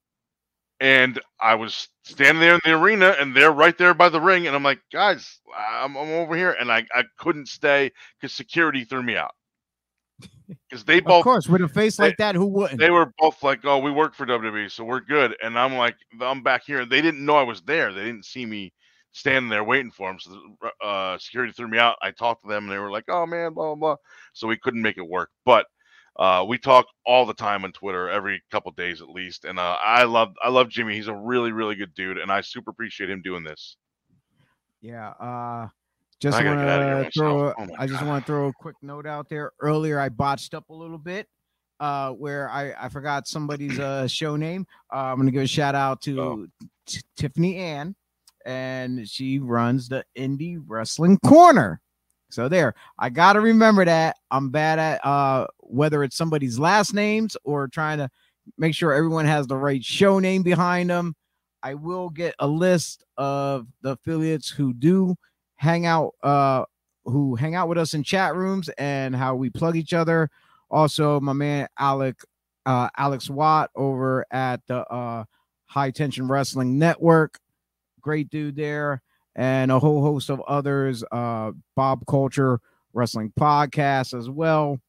[0.80, 4.48] and I was standing there in the arena, and they're right there by the ring,
[4.48, 8.82] and I'm like, guys, I'm, I'm over here, and I, I couldn't stay because security
[8.82, 9.30] threw me out.
[10.68, 12.78] Because they both, Of course, with a face they- like that, who wouldn't?
[12.80, 15.96] they were both like, "Oh, we work for WWE, so we're good." And I'm like,
[16.20, 17.92] "I'm back here." They didn't know I was there.
[17.92, 18.72] They didn't see me
[19.12, 20.18] standing there waiting for them.
[20.20, 20.38] So
[20.82, 21.96] uh, security threw me out.
[22.02, 23.96] I talked to them, and they were like, "Oh man, blah blah blah."
[24.34, 25.30] So we couldn't make it work.
[25.46, 25.66] But
[26.18, 29.44] uh, we talk all the time on Twitter, every couple days at least.
[29.46, 30.94] And uh, I love I love Jimmy.
[30.94, 33.76] He's a really really good dude, and I super appreciate him doing this.
[34.80, 35.10] Yeah.
[35.10, 35.68] Uh
[36.22, 38.48] just I want get outta here to throw a- Oh I just want to throw
[38.48, 39.52] a quick note out there.
[39.60, 41.26] Earlier I botched up a little bit
[41.80, 44.66] uh where I I forgot somebody's uh show name.
[44.92, 46.46] Uh, I'm going to give a shout out to Oh.
[46.86, 47.94] T- Tiffany Ann
[48.46, 51.80] and she runs the Indie Wrestling Corner.
[52.30, 54.16] So there, I got to remember that.
[54.30, 58.08] I'm bad at uh whether it's somebody's last names or trying to
[58.58, 61.14] make sure everyone has the right show name behind them.
[61.64, 65.14] I will get a list of the affiliates who do
[65.62, 66.64] hang out uh
[67.04, 70.28] who hang out with us in chat rooms and how we plug each other.
[70.70, 72.16] Also, my man Alec
[72.66, 75.22] uh Alex Watt over at the uh
[75.66, 77.38] High Tension Wrestling Network.
[78.00, 79.02] Great dude there.
[79.36, 82.58] And a whole host of others, uh Bob Culture
[82.92, 84.80] Wrestling Podcast as well.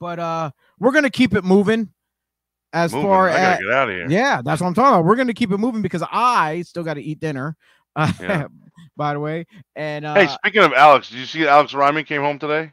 [0.00, 1.90] But uh we're gonna keep it moving
[2.72, 3.06] as Moving.
[3.08, 4.06] far I as get out of here.
[4.08, 5.04] yeah, that's what I'm talking about.
[5.04, 7.56] We're gonna keep it moving because I still got to eat dinner.
[7.94, 8.46] Uh, Yeah.
[8.96, 9.46] By the way,
[9.76, 12.72] and uh, Hey, speaking of Alex, did you see Alex Ryman came home today?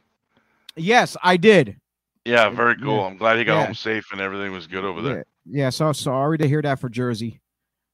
[0.76, 1.76] yes, I did.
[2.24, 2.84] Yeah, very Yeah.
[2.84, 3.04] cool.
[3.04, 3.64] I'm glad he got Yeah.
[3.66, 5.24] home safe and everything was good over there.
[5.46, 5.70] yeah.
[5.70, 7.40] So sorry to hear that for Jersey.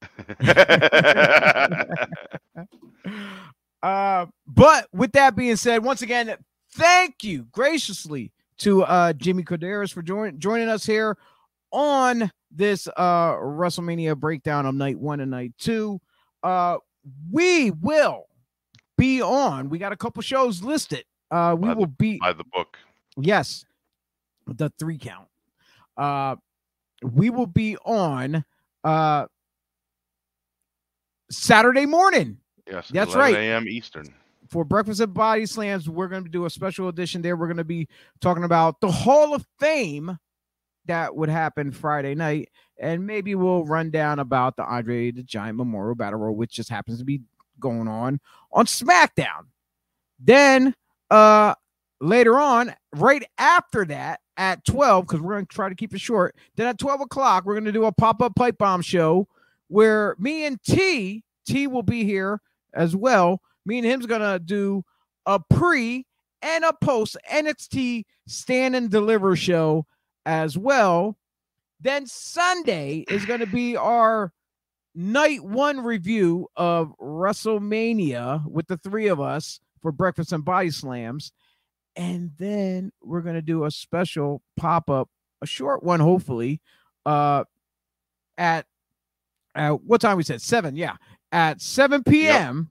[3.83, 6.35] Uh, but with that being said, once again,
[6.73, 11.17] thank you graciously to uh Jimmy Korderas for join- joining us here
[11.71, 16.01] on this uh WrestleMania breakdown of night one and night two.
[16.43, 16.79] Uh,
[17.31, 18.27] we will
[18.97, 19.69] be on.
[19.69, 21.05] We got a couple shows listed.
[21.31, 22.79] Uh, we By will be By the book.
[23.17, 23.65] Yes,
[24.47, 25.29] the three count.
[25.97, 26.37] Uh,
[27.03, 28.45] we will be on
[28.85, 29.27] uh
[31.31, 32.89] Saturday morning Yes.
[32.89, 33.35] That's 11 right.
[33.37, 33.69] A.M.
[33.69, 34.13] Eastern.
[34.49, 35.89] for Breakfast at Body Slams.
[35.89, 37.37] We're going to do a special edition there.
[37.37, 37.89] We're going to be
[38.21, 40.19] talking about the Hall of Fame
[40.87, 45.57] that would happen Friday night, and maybe we'll run down about the Andre the Giant
[45.57, 47.21] Memorial Battle Royal, which just happens to be
[47.61, 48.21] going on
[48.53, 49.47] on SmackDown.
[50.19, 50.75] Then,
[51.11, 51.55] uh,
[52.01, 56.37] later on, right after that, at 12, because we're to try to keep it short.
[56.57, 59.29] Then at 12 o'clock, we're to do a pop up pipe bomb show
[59.69, 62.41] where me and T, T will be here
[62.75, 63.41] as well.
[63.65, 64.85] Me and him's to do
[65.25, 66.07] a pre
[66.43, 69.87] and a post NXT stand and deliver show
[70.27, 71.17] as well.
[71.81, 74.33] Then Sunday is going to be our
[74.95, 81.33] night one review of WrestleMania with the three of us for breakfast and body slams.
[81.95, 85.09] And then we're going to do a special pop up,
[85.41, 86.61] a short one, hopefully,
[87.07, 87.45] uh,
[88.37, 88.67] at,
[89.55, 90.43] at what time we said?
[90.43, 90.77] Seven.
[90.77, 90.97] Yeah.
[91.33, 92.71] At 7 p.m.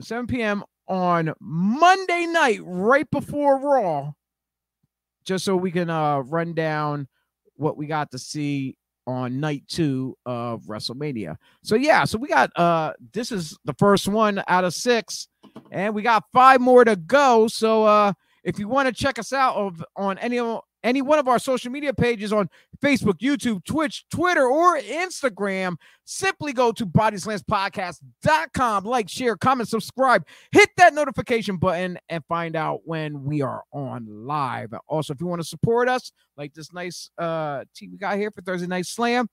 [0.00, 0.62] 7 p.m.
[0.88, 4.12] on Monday night, right before Raw,
[5.26, 7.08] just so we can uh run down
[7.56, 11.36] what we got to see on night two of WrestleMania.
[11.62, 15.28] So yeah, so we got uh this is the first one out of six,
[15.70, 17.48] and we got five more to go.
[17.48, 18.12] So uh
[18.44, 21.40] if you want to check us out of on any of any one of our
[21.40, 22.48] social media pages on
[22.80, 30.70] Facebook, YouTube, Twitch, Twitter, or Instagram, simply go to bodyslamspodcast.com, like, share, comment, subscribe, hit
[30.76, 34.72] that notification button, and find out when we are on live.
[34.86, 38.30] Also, if you want to support us, like this nice uh tea we got here
[38.30, 39.28] for Thursday Night Slam,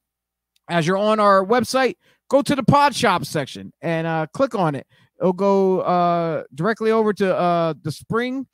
[0.70, 1.96] as you're on our website,
[2.30, 4.88] go to the pod shop section and uh click on it.
[5.20, 8.48] It'll go uh directly over to uh the spring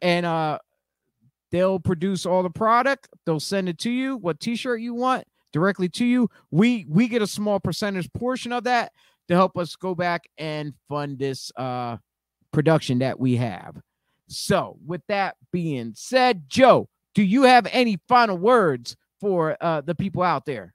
[0.00, 0.58] and uh
[1.54, 5.88] they'll produce all the product they'll send it to you what t-shirt you want directly
[5.88, 8.90] to you we we get a small percentage portion of that
[9.28, 11.96] to help us go back and fund this uh
[12.52, 13.76] production that we have
[14.28, 19.94] so with that being said joe do you have any final words for uh the
[19.94, 20.74] people out there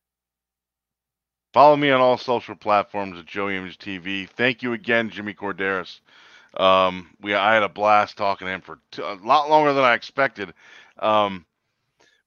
[1.51, 4.29] Follow me on all social platforms at Joey Image TV.
[4.29, 5.99] Thank you again, Jimmy Korderas.
[6.55, 9.83] Um, we I had a blast talking to him for t- a lot longer than
[9.83, 10.53] I expected.
[10.97, 11.45] Um,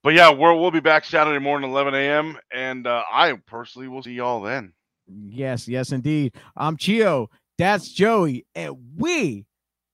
[0.02, 2.38] but yeah, we're, we'll be back Saturday morning, 11 a.m.
[2.52, 4.72] And uh, I personally will see y'all then.
[5.06, 6.34] Yes, yes, indeed.
[6.56, 7.30] I'm Chio.
[7.58, 9.46] That's Joey, and we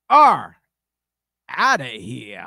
[0.08, 0.56] are
[1.48, 2.44] out of here.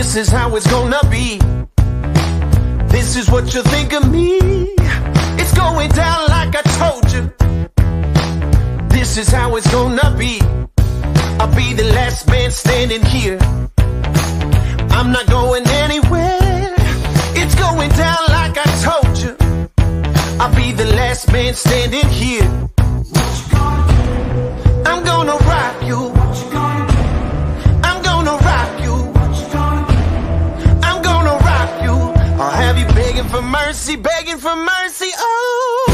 [0.00, 1.38] This is how it's gonna be.
[2.88, 4.38] This is what you think of me.
[5.38, 7.30] It's going down like I told you.
[8.88, 10.40] This is how it's gonna be.
[11.38, 13.38] I'll be the last man standing here.
[14.96, 16.74] I'm not going anywhere.
[17.36, 19.36] It's going down like I told you.
[20.40, 22.48] I'll be the last man standing here.
[24.86, 26.19] I'm gonna rock you.
[33.42, 35.10] Mercy, begging for mercy.
[35.16, 35.89] Oh.